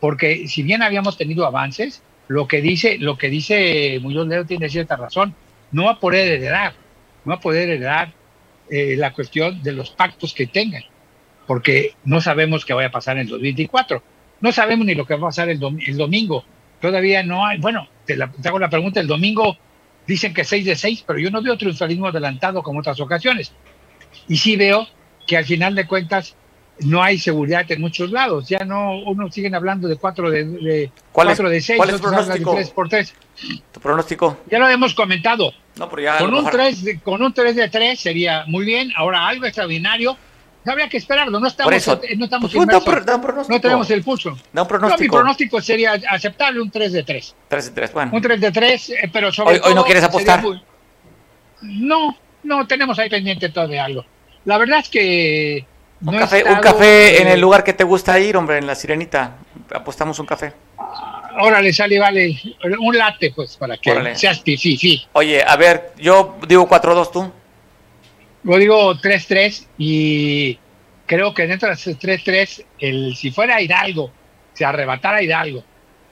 [0.00, 4.68] porque si bien habíamos tenido avances, lo que dice, lo que dice Muñoz Leo tiene
[4.68, 5.34] cierta razón.
[5.72, 6.74] No va a poder heredar,
[7.24, 8.12] no va a poder heredar
[8.70, 10.82] eh, la cuestión de los pactos que tengan,
[11.46, 14.02] porque no sabemos qué vaya a pasar en el 2024.
[14.40, 16.44] No sabemos ni lo que va a pasar el, el domingo.
[16.80, 19.56] Todavía no hay, bueno, te, te hago la pregunta, el domingo
[20.10, 23.52] dicen que 6 de 6, pero yo no veo triunfalismo adelantado como otras ocasiones.
[24.28, 24.86] Y sí veo
[25.26, 26.34] que al final de cuentas
[26.80, 28.48] no hay seguridad en muchos lados.
[28.48, 32.54] Ya no, uno siguen hablando de 4 de, de, cuatro de 6, ¿cuál es pronóstico?
[32.54, 33.14] 3 por 3.
[33.72, 34.38] ¿Tu pronóstico?
[34.50, 35.52] Ya lo hemos comentado.
[35.76, 38.90] No, pero ya con, un 3 de, con un 3 de 3 sería muy bien.
[38.96, 40.16] Ahora algo extraordinario
[40.66, 41.40] habría que esperarlo.
[41.40, 41.76] No estamos, no,
[42.24, 44.36] estamos pues, no tenemos el pulso.
[44.52, 45.02] Da un pronóstico.
[45.02, 47.34] mi pronóstico sería aceptable un 3 de 3.
[47.48, 48.10] 3 de 3, bueno.
[48.14, 49.68] Un 3 de 3, eh, pero sobre hoy, todo.
[49.68, 50.42] ¿Hoy no quieres apostar?
[51.62, 54.04] No, no, tenemos ahí pendiente todavía algo.
[54.44, 55.66] La verdad es que.
[56.02, 59.36] un, café, un café en el lugar que te gusta ir, hombre, en la Sirenita.
[59.72, 60.52] Apostamos un café.
[61.40, 62.40] Órale, sale, vale.
[62.80, 65.06] Un late, pues, para que seas sí.
[65.12, 67.32] Oye, a ver, yo digo 4-2, ¿tú?
[68.42, 70.58] Yo digo 3-3 y
[71.06, 74.10] creo que dentro de 3-3, el, si fuera Hidalgo,
[74.54, 75.64] se arrebatara Hidalgo,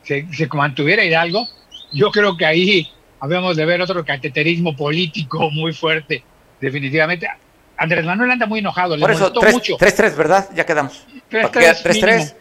[0.03, 1.47] se, se mantuviera Hidalgo,
[1.93, 6.22] yo creo que ahí habíamos de ver otro cateterismo político muy fuerte,
[6.61, 7.29] definitivamente.
[7.76, 10.49] Andrés Manuel anda muy enojado, Por eso, 3-3, ¿verdad?
[10.55, 11.07] Ya quedamos.
[11.31, 12.35] 3-3,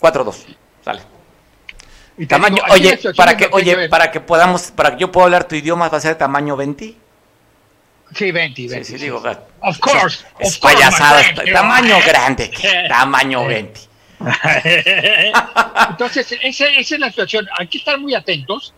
[0.00, 0.34] 4-2,
[0.84, 1.00] sale.
[2.16, 5.56] Y tamaño, oye, para que, oye, para que podamos, para que yo pueda hablar tu
[5.56, 6.94] idioma, va a ser tamaño 20.
[8.14, 8.84] Sí, 20, 20.
[8.84, 9.22] Sí, sí, digo,
[9.60, 10.24] of course.
[10.38, 12.50] Es, payasada, tamaño grande,
[12.88, 13.80] tamaño 20.
[15.90, 17.48] Entonces, esa, esa, es la situación.
[17.58, 18.74] Hay que estar muy atentos,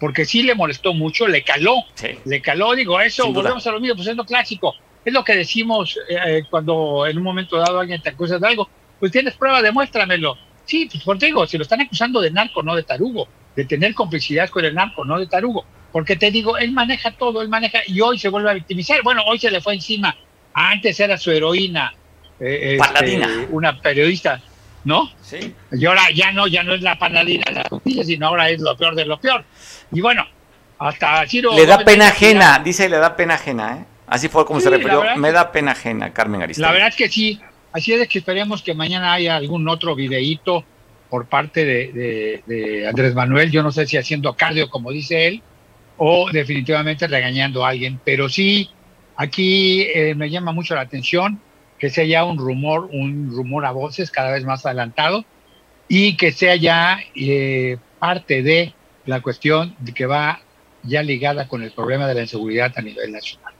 [0.00, 1.76] porque sí le molestó mucho, le caló.
[2.24, 4.74] Le caló, digo, eso, volvemos a lo mismo, pues es lo clásico.
[5.04, 8.68] Es lo que decimos eh, cuando en un momento dado alguien te acusa de algo.
[8.98, 10.36] Pues tienes prueba, demuéstramelo.
[10.64, 13.26] Sí, pues contigo, si lo están acusando de narco, no de tarugo,
[13.56, 15.64] de tener complicidad con el narco, no de tarugo.
[15.92, 19.02] Porque te digo, él maneja todo, él maneja, y hoy se vuelve a victimizar.
[19.02, 20.16] Bueno, hoy se le fue encima.
[20.54, 21.94] Antes era su heroína,
[22.40, 24.40] eh, este, una periodista,
[24.84, 25.10] ¿no?
[25.22, 25.54] Sí.
[25.70, 28.60] Y ahora ya no, ya no es la panadina de la justicia, sino ahora es
[28.60, 29.44] lo peor de lo peor.
[29.92, 30.26] Y bueno,
[30.78, 31.54] hasta Ciro.
[31.54, 33.84] Le da pena ajena, dice, le da pena ajena, ¿eh?
[34.06, 35.02] Así fue como se refirió.
[35.16, 36.68] Me da pena ajena, Carmen Aristóteles.
[36.68, 37.40] La verdad es que sí.
[37.72, 40.64] Así es que esperemos que mañana haya algún otro videíto
[41.08, 43.50] por parte de, Andrés Manuel.
[43.50, 45.42] Yo no sé si haciendo cardio, como dice él,
[45.96, 48.00] o definitivamente regañando a alguien.
[48.04, 48.70] Pero sí,
[49.16, 51.40] aquí eh, me llama mucho la atención
[51.78, 55.24] que sea ya un rumor, un rumor a voces cada vez más adelantado
[55.88, 58.72] y que sea ya eh, parte de
[59.04, 60.40] la cuestión que va
[60.84, 63.52] ya ligada con el problema de la inseguridad a nivel nacional.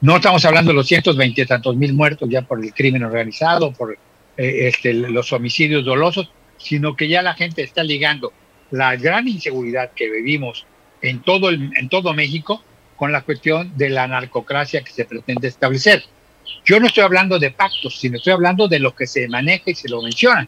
[0.00, 3.72] No estamos hablando de los 120 y tantos mil muertos ya por el crimen organizado,
[3.72, 3.98] por eh,
[4.36, 8.32] este, los homicidios dolosos, sino que ya la gente está ligando
[8.70, 10.66] la gran inseguridad que vivimos
[11.02, 12.62] en todo, en todo México
[12.96, 16.04] con la cuestión de la narcocracia que se pretende establecer.
[16.64, 19.74] Yo no estoy hablando de pactos, sino estoy hablando de lo que se maneja y
[19.74, 20.46] se lo menciona.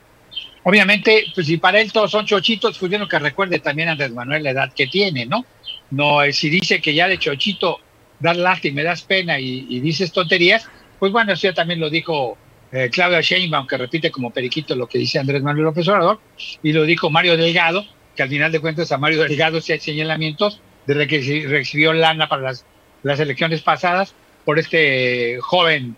[0.64, 4.42] Obviamente, pues si para él todos son chochitos, pues yo que recuerde también Andrés Manuel
[4.42, 5.44] la edad que tiene, ¿no?
[5.90, 7.80] No, si dice que ya de chochito
[8.20, 12.38] dar lástima, me das pena y, dices tonterías, pues bueno, eso ya también lo dijo
[12.70, 16.20] eh, Claudia Sheinbaum, que repite como periquito lo que dice Andrés Manuel López Obrador,
[16.62, 17.84] y lo dijo Mario Delgado,
[18.16, 22.28] que al final de cuentas a Mario Delgado se hay señalamientos desde que recibió lana
[22.28, 22.64] para las,
[23.02, 25.96] las elecciones pasadas por este joven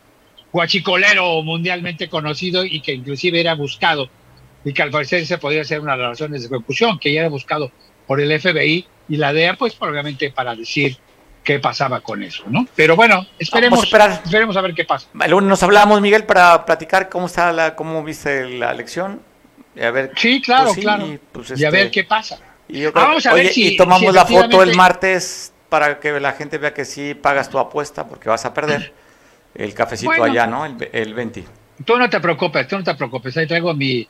[0.52, 4.08] guachicolero mundialmente conocido y que inclusive era buscado
[4.64, 7.20] y que al parecer se podría ser una de las razones de ejecución, que ya
[7.20, 7.70] era buscado
[8.06, 10.96] por el FBI y la DEA, pues probablemente para decir
[11.42, 12.66] qué pasaba con eso, ¿no?
[12.74, 14.10] Pero bueno, esperemos, a esperar.
[14.24, 15.08] esperemos a ver qué pasa.
[15.12, 19.20] Nos hablamos, Miguel, para platicar cómo está la, cómo viste la elección.
[19.74, 21.06] Y a ver, sí, claro, pues claro.
[21.06, 22.38] Y, pues, a ver este, qué pasa.
[22.68, 26.32] Y, ah, vamos a ver si, y tomamos la foto el martes para que la
[26.32, 28.92] gente vea que sí pagas tu apuesta porque vas a perder
[29.54, 30.64] el cafecito allá, ¿no?
[30.64, 31.44] El, el 20.
[31.84, 33.36] Tú no te preocupes, tú no te preocupes.
[33.36, 34.08] Ahí traigo mi,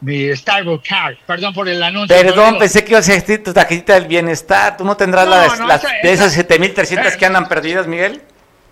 [0.00, 1.16] mi Starbucks card.
[1.26, 2.14] Perdón por el anuncio.
[2.14, 4.76] Perdón, pensé que ibas a decir tu tarjetita del bienestar.
[4.76, 8.22] ¿Tú no tendrás las, de esas 7300 eh, que andan perdidas, Miguel?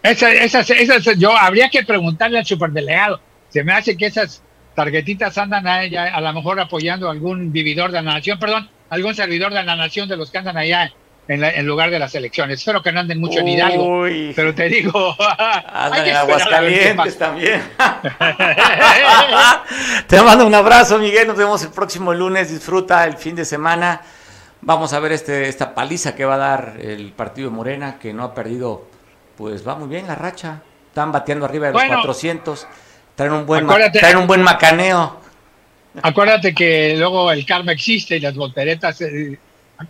[0.03, 3.21] Esas, esas, yo habría que preguntarle al superdelegado.
[3.49, 4.43] Se me hace que esas
[4.75, 9.15] tarjetitas andan allá, a lo mejor apoyando a algún vividor de la nación, perdón, algún
[9.15, 10.93] servidor de la nación de los que andan allá
[11.29, 12.59] en, lugar de las elecciones.
[12.59, 14.05] Espero que no anden mucho en Hidalgo,
[14.35, 15.17] pero te digo,
[15.73, 17.63] andan en Aguascalientes también.
[20.07, 21.27] te mando un abrazo, Miguel.
[21.27, 22.51] Nos vemos el próximo lunes.
[22.51, 24.01] Disfruta el fin de semana.
[24.61, 28.13] Vamos a ver este, esta paliza que va a dar el partido de Morena, que
[28.13, 28.87] no ha perdido,
[29.37, 30.63] pues va muy bien la racha.
[30.89, 32.67] Están bateando arriba de los 400.
[33.17, 35.21] Traen un buen, traen un buen macaneo.
[36.03, 39.39] Acuérdate que luego el karma existe y las volteretas eh,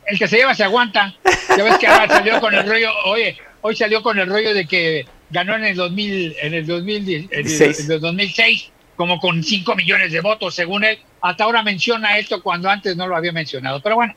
[0.06, 1.14] el que se lleva se aguanta.
[1.56, 4.66] Ya ves que ahora salió con el rollo, oye, hoy salió con el rollo de
[4.66, 10.12] que ganó en el 2000, en el, 2000, en el, 2006 como con 5 millones
[10.12, 10.98] de votos, según él.
[11.22, 13.80] Hasta ahora menciona esto cuando antes no lo había mencionado.
[13.80, 14.14] Pero bueno,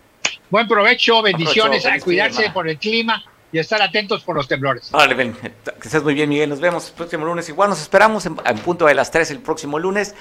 [0.49, 3.23] buen provecho, bendiciones, a cuidarse por el clima
[3.61, 4.91] estar atentos por los temblores.
[4.91, 5.51] Vale, ven, que
[5.83, 6.49] estés muy bien, Miguel.
[6.49, 7.47] Nos vemos el próximo lunes.
[7.49, 10.15] Igual nos esperamos en, punto de las 3 el próximo lunes.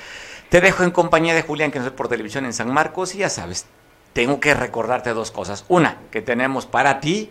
[0.49, 3.15] Te dejo en compañía de Julián, que nos ve por televisión en San Marcos.
[3.15, 3.67] Y ya sabes,
[4.13, 5.65] tengo que recordarte dos cosas.
[5.69, 7.31] Una, que tenemos para ti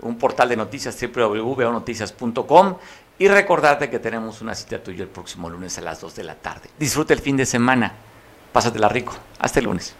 [0.00, 2.76] un portal de noticias www.noticias.com
[3.18, 6.34] y recordarte que tenemos una cita tuya el próximo lunes a las 2 de la
[6.36, 6.70] tarde.
[6.78, 7.92] Disfruta el fin de semana.
[8.52, 9.14] Pásatela rico.
[9.38, 9.94] Hasta el lunes.